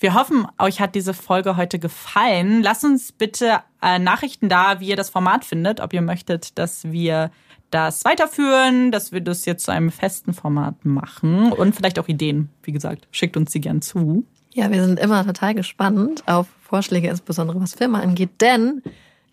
[0.00, 2.62] Wir hoffen, euch hat diese Folge heute gefallen.
[2.62, 6.84] Lasst uns bitte äh, Nachrichten da, wie ihr das Format findet, ob ihr möchtet, dass
[6.84, 7.32] wir
[7.70, 12.48] das weiterführen, dass wir das jetzt zu einem festen Format machen und vielleicht auch Ideen.
[12.62, 14.24] Wie gesagt, schickt uns die gern zu.
[14.54, 18.82] Ja, wir sind immer total gespannt auf Vorschläge, insbesondere was Filme angeht, denn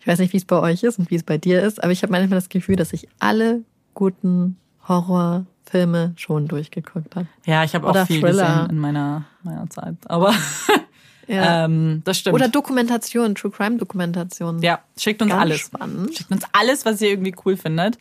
[0.00, 1.92] ich weiß nicht, wie es bei euch ist und wie es bei dir ist, aber
[1.92, 3.62] ich habe manchmal das Gefühl, dass ich alle
[3.94, 4.56] guten
[4.86, 7.26] Horrorfilme schon durchgeguckt habe.
[7.44, 8.44] Ja, ich habe auch Oder viel Thriller.
[8.46, 9.96] gesehen in meiner, meiner Zeit.
[10.06, 10.32] Aber
[11.28, 11.64] Ja.
[11.64, 12.34] ähm, das stimmt.
[12.36, 14.62] Oder Dokumentation, True Crime Dokumentation.
[14.62, 15.58] ja, schickt uns Ganz alles.
[15.58, 16.16] spannend.
[16.16, 17.98] Schickt uns alles, was ihr irgendwie cool findet.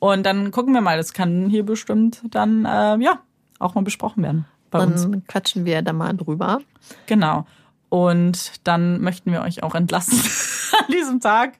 [0.00, 0.96] Und dann gucken wir mal.
[0.96, 3.20] Das kann hier bestimmt dann äh, ja
[3.58, 5.02] auch mal besprochen werden bei uns.
[5.02, 6.60] Dann quatschen wir da mal drüber.
[7.06, 7.46] Genau.
[7.90, 10.18] Und dann möchten wir euch auch entlassen
[10.78, 11.54] an diesem Tag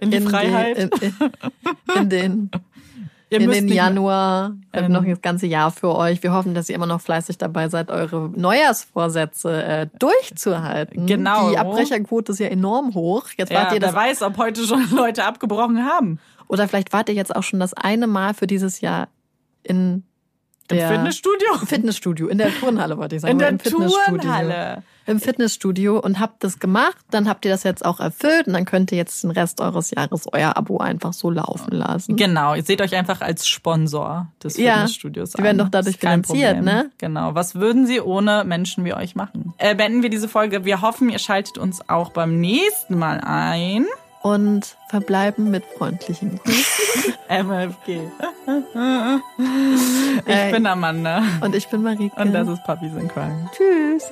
[0.00, 0.90] in die Freiheit.
[1.00, 1.12] Die, in,
[1.92, 2.50] in, in den,
[3.30, 4.52] in den Januar.
[4.72, 4.92] Wir haben Ähm.
[4.92, 6.22] noch das ganze Jahr für euch.
[6.22, 11.06] Wir hoffen, dass ihr immer noch fleißig dabei seid, eure Neujahrsvorsätze äh, durchzuhalten.
[11.06, 11.50] Genau.
[11.50, 13.26] Die Abbrecherquote ist ja enorm hoch.
[13.36, 16.20] Jetzt Ja, wart ihr wer das, weiß, ob heute schon Leute abgebrochen haben.
[16.48, 19.08] Oder vielleicht wart ihr jetzt auch schon das eine Mal für dieses Jahr
[19.62, 20.04] in
[20.70, 21.48] Im Fitnessstudio?
[21.60, 23.32] Im Fitnessstudio, in der Turnhalle wollte ich sagen.
[23.32, 24.18] In der Im Fitnessstudio.
[24.20, 24.82] Turnhalle.
[25.08, 28.64] Im Fitnessstudio und habt das gemacht, dann habt ihr das jetzt auch erfüllt und dann
[28.64, 32.16] könnt ihr jetzt den Rest eures Jahres euer Abo einfach so laufen lassen.
[32.16, 35.66] Genau, ihr seht euch einfach als Sponsor des Ja, Fitnessstudios die werden an.
[35.66, 36.64] doch dadurch finanziert, Problem.
[36.64, 36.90] ne?
[36.98, 37.36] Genau.
[37.36, 39.54] Was würden sie ohne Menschen wie euch machen?
[39.58, 40.64] Äh, beenden wir diese Folge.
[40.64, 43.86] Wir hoffen, ihr schaltet uns auch beim nächsten Mal ein.
[44.26, 47.14] Und verbleiben mit freundlichen Grüßen.
[47.28, 48.00] MFG.
[50.26, 51.22] Ich Äh, bin Amanda.
[51.40, 52.20] Und ich bin Marike.
[52.20, 53.48] Und das ist Puppies in Crime.
[53.56, 54.10] Tschüss.